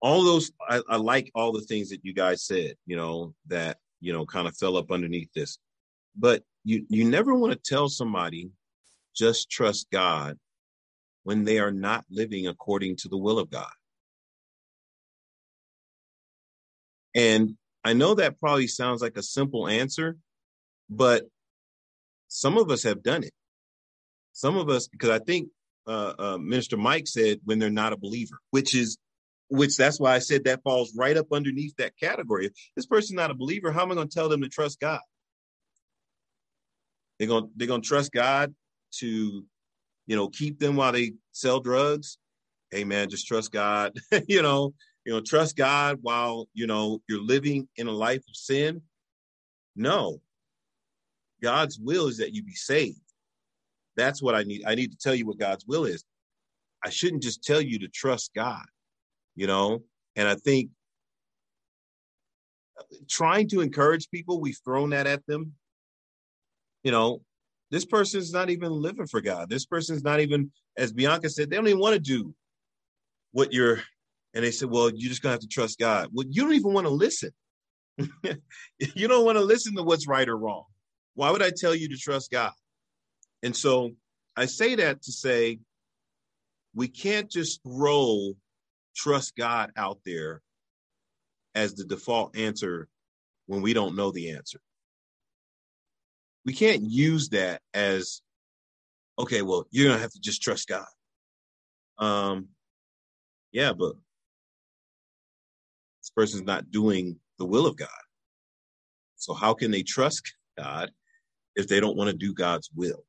[0.00, 3.78] all those, I, I like all the things that you guys said, you know, that,
[4.00, 5.58] you know, kind of fell up underneath this.
[6.16, 8.50] But you, you never want to tell somebody
[9.14, 10.38] just trust God
[11.22, 13.72] when they are not living according to the will of God.
[17.14, 20.16] And I know that probably sounds like a simple answer,
[20.90, 21.24] but
[22.28, 23.32] some of us have done it.
[24.34, 25.48] Some of us, because I think
[25.86, 28.98] uh, uh, Minister Mike said when they're not a believer, which is,
[29.48, 32.46] which that's why I said that falls right up underneath that category.
[32.46, 34.80] If this person's not a believer, how am I going to tell them to trust
[34.80, 35.00] God?
[37.18, 38.54] They're going they're going to trust God
[38.98, 39.44] to,
[40.06, 42.18] you know, keep them while they sell drugs.
[42.72, 43.96] Hey man, just trust God.
[44.26, 44.74] you know,
[45.04, 48.82] you know, trust God while, you know, you're living in a life of sin.
[49.76, 50.20] No.
[51.40, 52.98] God's will is that you be saved.
[53.96, 54.64] That's what I need.
[54.66, 56.04] I need to tell you what God's will is.
[56.84, 58.64] I shouldn't just tell you to trust God,
[59.34, 59.82] you know?
[60.16, 60.70] And I think
[63.08, 65.54] trying to encourage people, we've thrown that at them.
[66.82, 67.22] You know,
[67.70, 69.48] this person's not even living for God.
[69.48, 72.34] This person's not even, as Bianca said, they don't even want to do
[73.32, 73.80] what you're
[74.34, 76.08] and they said, well, you're just going to have to trust God.
[76.12, 77.30] Well, you don't even want to listen.
[77.98, 80.64] you don't want to listen to what's right or wrong.
[81.14, 82.50] Why would I tell you to trust God?
[83.44, 83.92] And so
[84.36, 85.58] I say that to say
[86.74, 88.32] we can't just throw
[88.96, 90.40] trust God out there
[91.54, 92.88] as the default answer
[93.46, 94.58] when we don't know the answer.
[96.46, 98.22] We can't use that as,
[99.18, 100.86] okay, well, you're going to have to just trust God.
[101.98, 102.48] Um,
[103.52, 103.92] yeah, but
[106.00, 107.88] this person's not doing the will of God.
[109.16, 110.90] So how can they trust God
[111.56, 113.04] if they don't want to do God's will?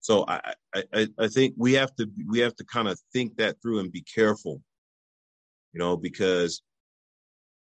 [0.00, 3.60] So I, I, I think we have to we have to kind of think that
[3.60, 4.62] through and be careful,
[5.72, 6.62] you know, because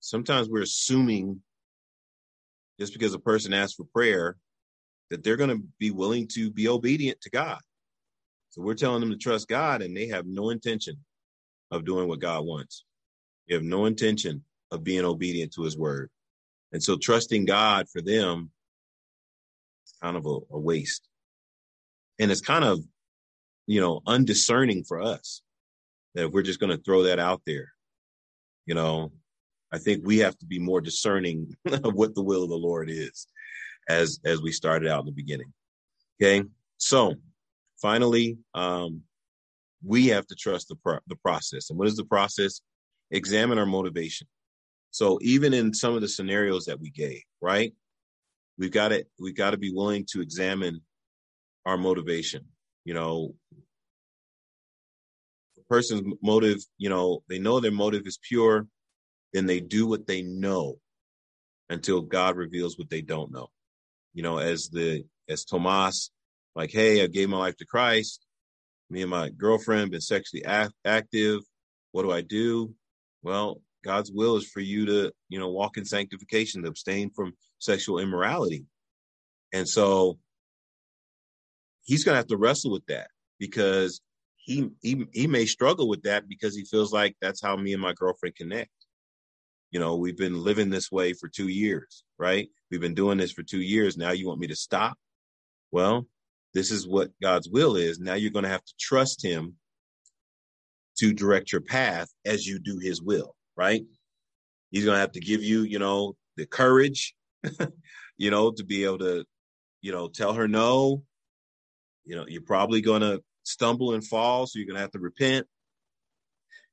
[0.00, 1.40] sometimes we're assuming
[2.78, 4.36] just because a person asks for prayer
[5.10, 7.58] that they're going to be willing to be obedient to God.
[8.50, 10.96] So we're telling them to trust God, and they have no intention
[11.70, 12.84] of doing what God wants.
[13.48, 16.10] They have no intention of being obedient to his word.
[16.72, 18.50] And so trusting God for them
[19.86, 21.08] is kind of a, a waste.
[22.18, 22.80] And it's kind of,
[23.66, 25.42] you know, undiscerning for us
[26.14, 27.72] that we're just going to throw that out there,
[28.64, 29.12] you know,
[29.72, 32.88] I think we have to be more discerning of what the will of the Lord
[32.88, 33.26] is
[33.88, 35.52] as, as we started out in the beginning.
[36.20, 36.44] Okay.
[36.78, 37.14] So
[37.82, 39.02] finally, um,
[39.84, 41.70] we have to trust the, pro- the process.
[41.70, 42.60] And what is the process?
[43.10, 44.26] examine our motivation.
[44.90, 47.72] So even in some of the scenarios that we gave, right?
[48.58, 50.80] We've got to we've got to be willing to examine
[51.66, 52.46] our motivation.
[52.84, 53.34] You know,
[55.58, 58.66] a person's motive, you know, they know their motive is pure,
[59.34, 60.76] then they do what they know
[61.68, 63.48] until God reveals what they don't know.
[64.14, 66.10] You know, as the as Tomas,
[66.54, 68.24] like, hey, I gave my life to Christ.
[68.88, 71.40] Me and my girlfriend been sexually active.
[71.90, 72.72] What do I do?
[73.22, 77.34] Well, God's will is for you to, you know, walk in sanctification, to abstain from
[77.58, 78.64] sexual immorality.
[79.52, 80.18] And so
[81.86, 83.08] he's going to have to wrestle with that
[83.38, 84.00] because
[84.36, 87.82] he, he he may struggle with that because he feels like that's how me and
[87.82, 88.70] my girlfriend connect.
[89.70, 92.48] You know, we've been living this way for 2 years, right?
[92.70, 93.96] We've been doing this for 2 years.
[93.96, 94.96] Now you want me to stop?
[95.72, 96.06] Well,
[96.54, 97.98] this is what God's will is.
[97.98, 99.56] Now you're going to have to trust him
[100.98, 103.84] to direct your path as you do his will, right?
[104.70, 107.14] He's going to have to give you, you know, the courage,
[108.16, 109.24] you know, to be able to,
[109.82, 111.02] you know, tell her no.
[112.06, 114.98] You know, you're probably going to stumble and fall, so you're going to have to
[114.98, 115.46] repent.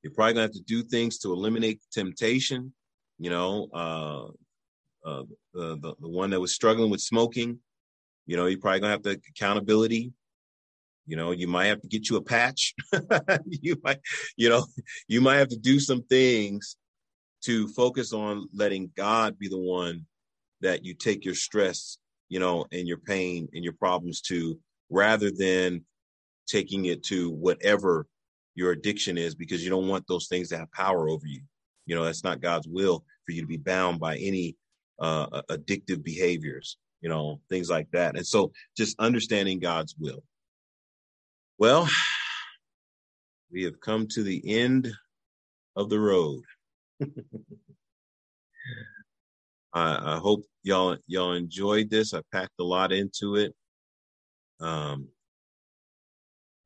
[0.01, 2.73] You're probably going to have to do things to eliminate temptation.
[3.19, 4.25] You know, uh,
[5.07, 5.23] uh,
[5.53, 7.59] the, the the one that was struggling with smoking,
[8.25, 10.13] you know, you're probably going to have to accountability
[11.05, 12.73] you know, you might have to get you a patch.
[13.45, 13.99] you might,
[14.37, 14.65] you know,
[15.07, 16.77] you might have to do some things
[17.43, 20.05] to focus on letting God be the one
[20.61, 21.97] that you take your stress,
[22.29, 24.57] you know, and your pain and your problems to
[24.93, 25.83] rather than
[26.47, 28.05] taking it to whatever
[28.55, 31.41] your addiction is because you don't want those things to have power over you.
[31.85, 34.55] You know, that's not God's will for you to be bound by any
[34.99, 38.15] uh, addictive behaviors, you know, things like that.
[38.15, 40.23] And so just understanding God's will.
[41.57, 41.89] Well,
[43.51, 44.91] we have come to the end
[45.75, 46.43] of the road.
[49.73, 52.13] I, I, hope y'all y'all enjoyed this.
[52.13, 53.55] I packed a lot into it.
[54.63, 55.07] Um,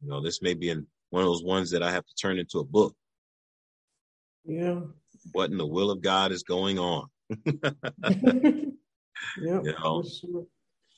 [0.01, 2.37] you know, this may be in one of those ones that I have to turn
[2.37, 2.95] into a book.
[4.45, 4.81] Yeah.
[5.31, 7.07] What in the will of God is going on?
[7.45, 8.71] yeah.
[9.35, 10.45] You know, sure.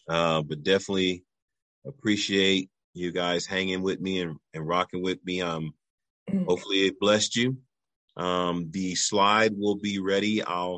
[0.09, 1.23] uh, but definitely
[1.85, 5.41] appreciate you guys hanging with me and, and rocking with me.
[5.41, 5.73] Um,
[6.47, 7.57] hopefully it blessed you.
[8.17, 10.43] Um, the slide will be ready.
[10.43, 10.77] I'll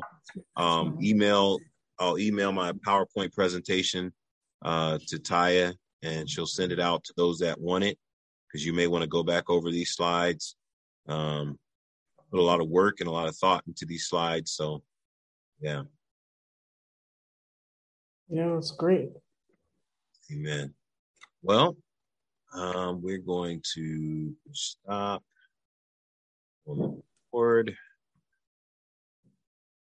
[0.56, 1.58] um, email
[1.98, 4.12] I'll email my PowerPoint presentation
[4.64, 7.98] uh, to Taya, and she'll send it out to those that want it
[8.46, 10.56] because you may want to go back over these slides.
[11.08, 11.58] Um,
[12.30, 14.52] put a lot of work and a lot of thought into these slides.
[14.52, 14.82] So,
[15.60, 15.82] yeah.
[18.28, 19.10] Yeah, it's great.
[20.32, 20.72] Amen.
[21.42, 21.76] Well,
[22.54, 25.22] um, we're going to stop
[26.66, 27.76] on the board.